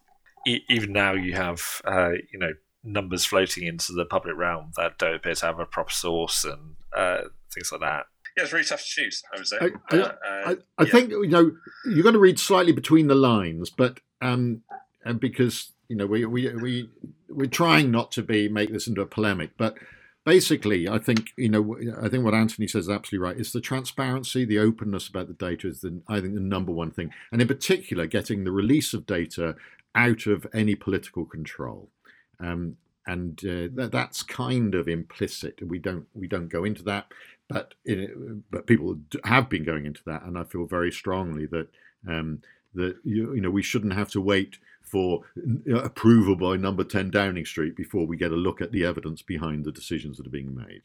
e- 0.46 0.64
even 0.68 0.92
now 0.92 1.12
you 1.12 1.34
have 1.34 1.80
uh, 1.84 2.12
you 2.32 2.38
know 2.38 2.52
numbers 2.82 3.24
floating 3.24 3.66
into 3.66 3.92
the 3.92 4.06
public 4.06 4.36
realm 4.36 4.72
that 4.76 4.98
don't 4.98 5.16
appear 5.16 5.34
to 5.34 5.46
have 5.46 5.58
a 5.58 5.66
proper 5.66 5.90
source 5.92 6.44
and 6.44 6.76
uh, 6.96 7.22
things 7.52 7.70
like 7.70 7.82
that. 7.82 8.06
Yeah, 8.38 8.44
it's 8.44 8.52
really 8.52 8.64
tough 8.64 8.84
to 8.84 8.86
choose. 8.86 9.24
I 9.34 9.36
would 9.36 9.48
say. 9.48 9.56
I, 9.60 9.66
I, 9.90 9.98
Uh, 9.98 10.12
I, 10.30 10.56
I 10.78 10.84
yeah. 10.84 10.92
think 10.92 11.10
you 11.10 11.26
know 11.26 11.50
you're 11.84 12.04
going 12.04 12.12
to 12.12 12.20
read 12.20 12.38
slightly 12.38 12.70
between 12.70 13.08
the 13.08 13.16
lines, 13.16 13.68
but 13.68 13.98
um, 14.22 14.62
and 15.04 15.18
because 15.18 15.72
you 15.88 15.96
know 15.96 16.06
we 16.06 16.24
we 16.24 16.54
we 16.54 16.88
we're 17.28 17.46
trying 17.48 17.90
not 17.90 18.12
to 18.12 18.22
be 18.22 18.48
make 18.48 18.70
this 18.70 18.86
into 18.86 19.00
a 19.00 19.06
polemic, 19.06 19.50
but 19.58 19.76
basically, 20.24 20.88
I 20.88 20.98
think 20.98 21.30
you 21.36 21.48
know 21.48 21.76
I 22.00 22.08
think 22.08 22.24
what 22.24 22.32
Anthony 22.32 22.68
says 22.68 22.84
is 22.84 22.90
absolutely 22.90 23.26
right. 23.26 23.40
It's 23.40 23.50
the 23.50 23.60
transparency, 23.60 24.44
the 24.44 24.60
openness 24.60 25.08
about 25.08 25.26
the 25.26 25.34
data 25.34 25.66
is 25.66 25.80
the 25.80 26.00
I 26.06 26.20
think 26.20 26.34
the 26.34 26.40
number 26.40 26.70
one 26.70 26.92
thing, 26.92 27.12
and 27.32 27.42
in 27.42 27.48
particular, 27.48 28.06
getting 28.06 28.44
the 28.44 28.52
release 28.52 28.94
of 28.94 29.04
data 29.04 29.56
out 29.96 30.26
of 30.26 30.46
any 30.54 30.76
political 30.76 31.24
control. 31.24 31.90
Um, 32.38 32.76
and 33.04 33.40
uh, 33.40 33.72
that, 33.74 33.88
that's 33.90 34.22
kind 34.22 34.74
of 34.74 34.86
implicit. 34.86 35.66
We 35.66 35.78
don't 35.78 36.06
we 36.14 36.28
don't 36.28 36.48
go 36.48 36.62
into 36.62 36.82
that, 36.84 37.06
but 37.48 37.74
it, 37.84 38.10
but 38.50 38.66
people 38.66 38.98
have 39.24 39.48
been 39.48 39.64
going 39.64 39.86
into 39.86 40.02
that, 40.06 40.22
and 40.22 40.36
I 40.38 40.44
feel 40.44 40.66
very 40.66 40.92
strongly 40.92 41.46
that 41.46 41.68
um, 42.06 42.42
that 42.74 42.96
you, 43.04 43.34
you 43.34 43.40
know 43.40 43.50
we 43.50 43.62
shouldn't 43.62 43.94
have 43.94 44.10
to 44.10 44.20
wait 44.20 44.58
for 44.82 45.22
uh, 45.70 45.76
approval 45.76 46.36
by 46.36 46.56
Number 46.56 46.84
Ten 46.84 47.10
Downing 47.10 47.44
Street 47.44 47.76
before 47.76 48.06
we 48.06 48.16
get 48.16 48.32
a 48.32 48.36
look 48.36 48.60
at 48.60 48.72
the 48.72 48.84
evidence 48.84 49.22
behind 49.22 49.64
the 49.64 49.72
decisions 49.72 50.18
that 50.18 50.26
are 50.26 50.30
being 50.30 50.54
made, 50.54 50.82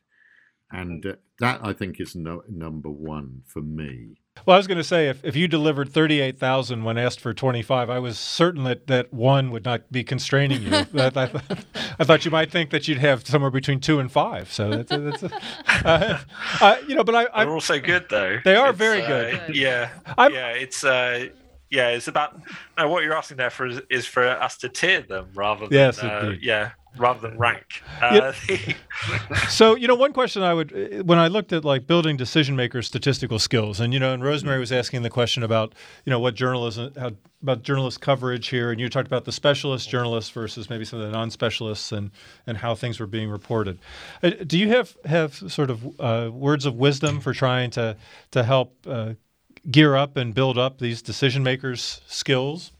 and 0.72 1.06
uh, 1.06 1.16
that 1.40 1.60
I 1.64 1.74
think 1.74 2.00
is 2.00 2.16
no, 2.16 2.44
number 2.48 2.90
one 2.90 3.44
for 3.46 3.62
me. 3.62 4.22
Well, 4.46 4.56
I 4.56 4.58
was 4.58 4.68
going 4.68 4.78
to 4.78 4.84
say 4.84 5.08
if, 5.08 5.24
if 5.24 5.38
you 5.38 5.48
delivered 5.48 5.94
38,000 5.94 6.84
when 6.84 6.98
asked 6.98 7.22
for 7.22 7.34
25, 7.34 7.90
I 7.90 8.00
was 8.00 8.20
certain 8.20 8.66
that, 8.66 8.88
that 8.88 9.14
one 9.14 9.52
would 9.52 9.64
not 9.64 9.90
be 9.90 10.04
constraining 10.04 10.64
you. 10.64 10.70
that, 10.94 11.16
I, 11.16 11.24
I 12.00 12.04
thought 12.04 12.26
you 12.26 12.32
might 12.32 12.52
think 12.52 12.70
that 12.72 12.88
you'd 12.88 12.98
have 12.98 13.26
somewhere 13.26 13.52
between 13.52 13.80
two 13.80 14.00
and 14.00 14.12
five. 14.12 14.52
So 14.52 14.70
that's, 14.70 14.92
a, 14.92 14.98
that's 15.00 15.24
a, 15.24 15.32
uh, 15.88 16.20
uh, 16.60 16.76
you 16.88 16.96
know, 16.96 17.06
but 17.06 17.16
I, 17.16 17.28
I 17.34 17.46
They're 17.46 17.54
also 17.54 17.80
good 17.80 18.08
though. 18.10 18.40
They 18.44 18.56
are 18.58 18.72
It's, 18.72 18.78
very 18.78 19.02
uh, 19.02 19.08
good. 19.08 19.56
Yeah, 19.56 19.90
I'm- 20.18 20.34
yeah. 20.34 20.50
It's 20.50 20.84
uh, 20.84 21.28
yeah. 21.70 21.90
It's 21.90 22.10
about 22.10 22.38
no, 22.78 22.90
what 22.90 23.04
you're 23.04 23.16
asking 23.16 23.38
there 23.38 23.50
for 23.50 23.68
is, 23.68 23.80
is 23.90 24.06
for 24.06 24.28
us 24.28 24.58
to 24.58 24.68
tier 24.70 25.02
them 25.04 25.28
rather 25.36 25.68
than 25.68 25.74
Yes, 25.78 26.00
uh, 26.00 26.34
yeah, 26.42 26.72
rather 26.98 27.28
than 27.28 27.38
rank. 27.38 27.82
Uh, 28.02 28.34
So, 29.50 29.76
you 29.76 29.88
know, 29.88 29.96
one 29.96 30.14
question 30.14 30.44
I 30.44 30.54
would, 30.54 30.74
uh, 30.74 31.04
when 31.04 31.18
I 31.18 31.28
looked 31.28 31.54
at 31.54 31.64
like 31.64 31.88
building 31.88 32.18
decision 32.18 32.56
makers' 32.56 32.88
statistical 32.88 33.40
skills, 33.40 33.80
and, 33.80 33.94
you 33.94 34.00
know, 34.00 34.14
and 34.14 34.24
Rosemary 34.24 34.60
was 34.60 34.72
asking 34.72 35.04
the 35.04 35.10
question 35.10 35.42
about, 35.42 35.74
you 36.06 36.10
know, 36.10 36.20
what 36.20 36.36
journalism, 36.36 36.92
how, 37.00 37.12
about 37.42 37.62
journalist 37.64 38.02
coverage 38.02 38.48
here, 38.48 38.72
and 38.72 38.80
you 38.80 38.90
talked 38.90 39.08
about 39.08 39.26
the 39.26 39.32
specialist 39.32 39.90
journalists 39.90 40.32
versus 40.32 40.70
maybe 40.70 40.86
some 40.86 41.00
of 41.00 41.06
the 41.06 41.12
non 41.12 41.30
specialists 41.30 41.92
and, 41.92 42.12
and 42.48 42.58
how 42.58 42.74
things 42.76 43.00
were 43.00 43.08
being 43.08 43.30
reported. 43.30 43.80
Uh, 44.22 44.32
do 44.46 44.58
you 44.58 44.70
have, 44.70 44.96
have 45.06 45.36
sort 45.52 45.70
of 45.70 46.00
uh, 46.00 46.30
words 46.32 46.66
of 46.66 46.76
wisdom 46.76 47.20
for 47.20 47.34
trying 47.34 47.70
to, 47.70 47.96
to 48.32 48.44
help 48.44 48.76
uh, 48.88 49.14
gear 49.70 49.96
up 49.96 50.18
and 50.18 50.34
build 50.34 50.58
up 50.58 50.80
these 50.80 51.02
decision 51.02 51.44
makers' 51.44 52.02
skills? 52.08 52.72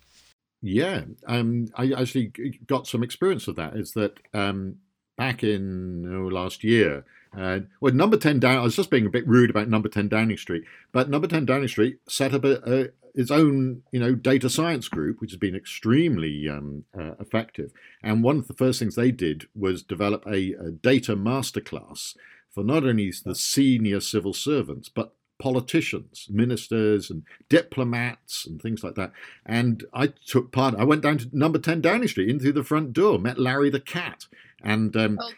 Yeah, 0.66 1.02
um, 1.28 1.68
I 1.76 1.92
actually 1.92 2.32
got 2.68 2.88
some 2.88 3.04
experience 3.04 3.50
of 3.50 3.58
that. 3.58 3.76
Is 3.76 3.92
that 3.94 4.18
um, 4.34 4.78
back 5.18 5.44
in 5.44 6.06
oh, 6.10 6.28
last 6.28 6.64
year? 6.64 7.04
Uh, 7.38 7.60
well, 7.82 7.94
number 7.94 8.16
ten 8.16 8.40
down. 8.40 8.60
I 8.60 8.64
was 8.64 8.76
just 8.76 8.90
being 8.90 9.06
a 9.06 9.10
bit 9.10 9.28
rude 9.28 9.50
about 9.50 9.68
number 9.68 9.90
ten 9.90 10.08
Downing 10.08 10.38
Street, 10.38 10.64
but 10.94 11.10
number 11.10 11.28
ten 11.28 11.46
Downing 11.46 11.68
Street 11.68 11.98
set 12.08 12.34
up 12.34 12.46
a, 12.46 12.62
a, 12.66 12.88
its 13.14 13.30
own, 13.30 13.84
you 13.92 14.00
know, 14.00 14.16
data 14.16 14.50
science 14.50 14.88
group, 14.88 15.20
which 15.20 15.32
has 15.32 15.38
been 15.38 15.54
extremely 15.54 16.48
um, 16.48 16.86
uh, 16.98 17.16
effective. 17.20 17.74
And 18.02 18.24
one 18.24 18.38
of 18.38 18.48
the 18.48 18.54
first 18.54 18.80
things 18.80 18.96
they 18.96 19.12
did 19.12 19.48
was 19.54 19.84
develop 19.84 20.26
a, 20.26 20.54
a 20.54 20.72
data 20.72 21.18
masterclass 21.18 22.16
for 22.54 22.64
not 22.64 22.86
only 22.86 23.12
the 23.26 23.36
senior 23.36 24.00
civil 24.00 24.34
servants 24.34 24.88
but 24.88 25.14
politicians, 25.40 26.28
ministers, 26.30 27.10
and 27.10 27.24
diplomats, 27.50 28.46
and 28.46 28.62
things 28.62 28.84
like 28.84 28.96
that. 28.96 29.12
And 29.46 29.84
I 29.94 30.08
took 30.08 30.52
part. 30.52 30.76
I 30.76 30.84
went 30.84 31.02
down 31.02 31.18
to 31.20 31.30
number 31.32 31.60
ten 31.60 31.82
Downing 31.82 32.08
Street 32.08 32.30
in 32.30 32.40
through 32.40 32.54
the 32.54 32.64
front 32.64 32.94
door, 32.94 33.20
met 33.20 33.40
Larry 33.40 33.70
the 33.70 33.80
cat, 33.80 34.28
and 34.64 34.96
um, 34.96 35.18
Oh, 35.22 35.32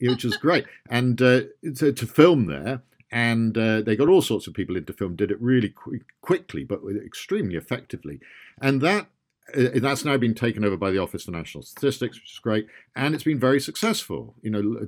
which 0.00 0.24
was 0.24 0.36
great, 0.36 0.64
and 0.88 1.20
uh, 1.22 1.42
to, 1.76 1.92
to 1.92 2.06
film 2.06 2.46
there. 2.46 2.82
And 3.14 3.58
uh, 3.58 3.82
they 3.82 3.94
got 3.94 4.08
all 4.08 4.22
sorts 4.22 4.46
of 4.46 4.54
people 4.54 4.74
into 4.74 4.94
film. 4.94 5.16
Did 5.16 5.30
it 5.30 5.38
really 5.38 5.68
qu- 5.68 6.00
quickly, 6.22 6.64
but 6.64 6.80
extremely 7.04 7.56
effectively. 7.56 8.20
And 8.58 8.80
that 8.80 9.06
that's 9.54 10.04
now 10.04 10.16
been 10.16 10.34
taken 10.34 10.64
over 10.64 10.76
by 10.76 10.90
the 10.90 10.98
Office 10.98 11.24
for 11.24 11.30
National 11.30 11.62
Statistics, 11.62 12.16
which 12.16 12.32
is 12.32 12.38
great, 12.38 12.66
and 12.96 13.14
it's 13.14 13.24
been 13.24 13.38
very 13.38 13.60
successful. 13.60 14.34
You 14.42 14.50
know, 14.50 14.78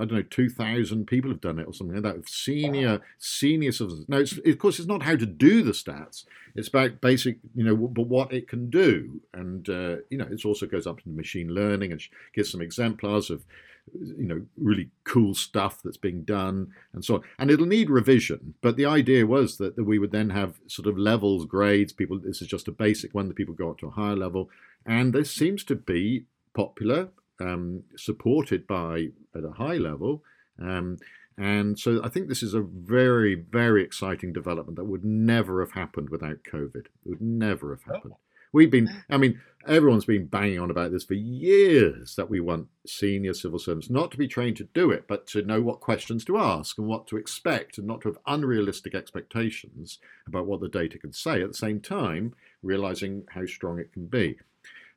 I 0.00 0.04
don't 0.04 0.12
know, 0.12 0.22
two 0.22 0.48
thousand 0.48 1.06
people 1.06 1.30
have 1.30 1.40
done 1.40 1.58
it 1.58 1.66
or 1.66 1.72
something 1.72 2.00
like 2.00 2.14
that. 2.14 2.28
Senior, 2.28 3.00
senior 3.18 3.72
citizens. 3.72 4.08
Now, 4.08 4.18
it's, 4.18 4.38
of 4.38 4.58
course, 4.58 4.78
it's 4.78 4.88
not 4.88 5.02
how 5.02 5.16
to 5.16 5.26
do 5.26 5.62
the 5.62 5.72
stats; 5.72 6.24
it's 6.54 6.68
about 6.68 7.00
basic, 7.00 7.38
you 7.54 7.64
know, 7.64 7.74
but 7.74 8.06
what 8.06 8.32
it 8.32 8.48
can 8.48 8.70
do, 8.70 9.20
and 9.32 9.68
uh, 9.68 9.96
you 10.10 10.18
know, 10.18 10.28
it 10.30 10.44
also 10.44 10.66
goes 10.66 10.86
up 10.86 10.98
into 10.98 11.10
machine 11.10 11.48
learning 11.48 11.92
and 11.92 12.02
gives 12.34 12.50
some 12.50 12.62
exemplars 12.62 13.30
of 13.30 13.44
you 13.92 14.26
know 14.26 14.42
really 14.56 14.90
cool 15.04 15.34
stuff 15.34 15.80
that's 15.82 15.96
being 15.96 16.22
done 16.22 16.68
and 16.92 17.04
so 17.04 17.16
on 17.16 17.22
and 17.38 17.50
it'll 17.50 17.66
need 17.66 17.90
revision 17.90 18.54
but 18.62 18.76
the 18.76 18.86
idea 18.86 19.26
was 19.26 19.58
that, 19.58 19.76
that 19.76 19.84
we 19.84 19.98
would 19.98 20.12
then 20.12 20.30
have 20.30 20.54
sort 20.66 20.86
of 20.86 20.96
levels 20.96 21.44
grades 21.44 21.92
people 21.92 22.18
this 22.18 22.40
is 22.40 22.48
just 22.48 22.68
a 22.68 22.72
basic 22.72 23.12
one 23.14 23.28
that 23.28 23.36
people 23.36 23.54
go 23.54 23.70
up 23.70 23.78
to 23.78 23.88
a 23.88 23.90
higher 23.90 24.16
level 24.16 24.48
and 24.86 25.12
this 25.12 25.30
seems 25.30 25.64
to 25.64 25.74
be 25.74 26.24
popular 26.54 27.08
um, 27.40 27.82
supported 27.96 28.66
by 28.66 29.08
at 29.34 29.44
a 29.44 29.52
high 29.52 29.76
level 29.76 30.22
um, 30.60 30.96
and 31.38 31.78
so 31.78 32.00
I 32.04 32.08
think 32.08 32.28
this 32.28 32.42
is 32.42 32.54
a 32.54 32.60
very, 32.60 33.34
very 33.34 33.82
exciting 33.82 34.32
development 34.32 34.76
that 34.76 34.84
would 34.84 35.04
never 35.04 35.60
have 35.60 35.72
happened 35.72 36.10
without 36.10 36.44
COVID. 36.44 36.76
It 36.76 36.90
would 37.04 37.22
never 37.22 37.70
have 37.70 37.84
happened. 37.84 38.14
We've 38.52 38.70
been, 38.70 38.88
I 39.10 39.16
mean, 39.16 39.40
everyone's 39.66 40.04
been 40.04 40.26
banging 40.26 40.58
on 40.58 40.70
about 40.70 40.90
this 40.92 41.04
for 41.04 41.14
years 41.14 42.16
that 42.16 42.28
we 42.28 42.40
want 42.40 42.66
senior 42.86 43.32
civil 43.32 43.58
servants 43.58 43.90
not 43.90 44.10
to 44.10 44.18
be 44.18 44.28
trained 44.28 44.56
to 44.56 44.68
do 44.74 44.90
it, 44.90 45.04
but 45.08 45.26
to 45.28 45.42
know 45.42 45.62
what 45.62 45.80
questions 45.80 46.24
to 46.24 46.38
ask 46.38 46.78
and 46.78 46.86
what 46.86 47.06
to 47.06 47.16
expect 47.16 47.78
and 47.78 47.86
not 47.86 48.00
to 48.00 48.08
have 48.08 48.18
unrealistic 48.26 48.94
expectations 48.94 49.98
about 50.26 50.46
what 50.46 50.60
the 50.60 50.68
data 50.68 50.98
can 50.98 51.12
say 51.12 51.42
at 51.42 51.48
the 51.48 51.54
same 51.54 51.80
time, 51.80 52.34
realizing 52.62 53.24
how 53.30 53.46
strong 53.46 53.78
it 53.78 53.92
can 53.92 54.06
be. 54.06 54.36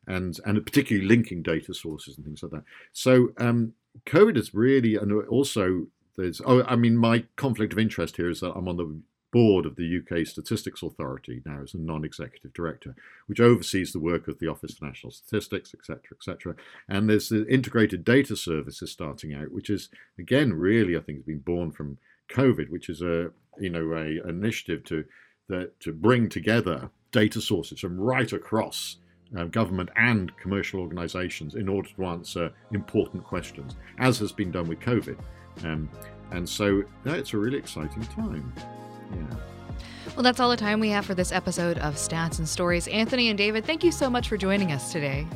And, 0.07 0.39
and 0.45 0.63
particularly 0.63 1.07
linking 1.07 1.41
data 1.41 1.73
sources 1.73 2.17
and 2.17 2.25
things 2.25 2.43
like 2.43 2.51
that. 2.51 2.63
So 2.93 3.29
um, 3.37 3.73
COVID 4.05 4.37
is 4.37 4.53
really, 4.53 4.97
and 4.97 5.11
also 5.27 5.87
there's, 6.15 6.41
oh, 6.45 6.63
I 6.63 6.75
mean, 6.75 6.95
my 6.95 7.23
conflict 7.37 7.73
of 7.73 7.79
interest 7.79 8.17
here 8.17 8.29
is 8.29 8.39
that 8.41 8.53
I'm 8.53 8.67
on 8.67 8.77
the 8.77 9.01
board 9.35 9.65
of 9.65 9.75
the 9.75 9.99
UK 9.99 10.25
Statistics 10.25 10.81
Authority 10.81 11.41
now 11.45 11.59
as 11.61 11.73
a 11.73 11.77
non-executive 11.77 12.53
director, 12.53 12.95
which 13.25 13.41
oversees 13.41 13.91
the 13.91 13.99
work 13.99 14.29
of 14.29 14.39
the 14.39 14.47
Office 14.47 14.75
for 14.75 14.85
National 14.85 15.11
Statistics, 15.11 15.73
etc., 15.73 15.99
etc. 16.13 16.55
And 16.87 17.09
there's 17.09 17.27
the 17.27 17.45
integrated 17.47 18.05
data 18.05 18.37
services 18.37 18.93
starting 18.93 19.33
out, 19.33 19.51
which 19.51 19.69
is 19.69 19.89
again 20.17 20.53
really 20.53 20.95
I 20.95 21.01
think 21.01 21.17
has 21.17 21.25
been 21.25 21.39
born 21.39 21.73
from 21.73 21.97
COVID, 22.29 22.69
which 22.69 22.87
is 22.87 23.01
a 23.01 23.29
you 23.59 23.69
know 23.69 23.91
a 23.91 24.21
an 24.25 24.29
initiative 24.29 24.85
to 24.85 25.03
that 25.49 25.77
to 25.81 25.91
bring 25.91 26.29
together 26.29 26.89
data 27.11 27.41
sources 27.41 27.81
from 27.81 27.99
right 27.99 28.31
across 28.31 28.99
um, 29.35 29.49
government 29.49 29.89
and 29.97 30.31
commercial 30.37 30.79
organisations 30.79 31.55
in 31.55 31.67
order 31.67 31.89
to 31.89 32.05
answer 32.05 32.53
important 32.71 33.25
questions, 33.25 33.75
as 33.97 34.17
has 34.19 34.31
been 34.31 34.51
done 34.51 34.69
with 34.69 34.79
COVID. 34.79 35.19
Um, 35.65 35.89
and 36.31 36.47
so 36.47 36.83
it's 37.03 37.33
a 37.33 37.37
really 37.37 37.57
exciting 37.57 38.03
time. 38.03 38.53
Yeah. 39.15 39.37
Well, 40.15 40.23
that's 40.23 40.39
all 40.39 40.49
the 40.49 40.57
time 40.57 40.79
we 40.79 40.89
have 40.89 41.05
for 41.05 41.13
this 41.13 41.31
episode 41.31 41.77
of 41.79 41.95
Stats 41.95 42.39
and 42.39 42.47
Stories. 42.47 42.87
Anthony 42.87 43.29
and 43.29 43.37
David, 43.37 43.65
thank 43.65 43.83
you 43.83 43.91
so 43.91 44.09
much 44.09 44.29
for 44.29 44.37
joining 44.37 44.71
us 44.71 44.91
today. 44.91 45.27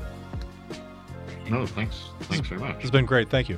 No, 1.50 1.66
thanks. 1.66 2.04
Thanks 2.22 2.48
very 2.48 2.62
much. 2.62 2.78
It's 2.82 2.92
been 2.92 3.06
great. 3.06 3.30
Thank 3.30 3.50
you. 3.50 3.58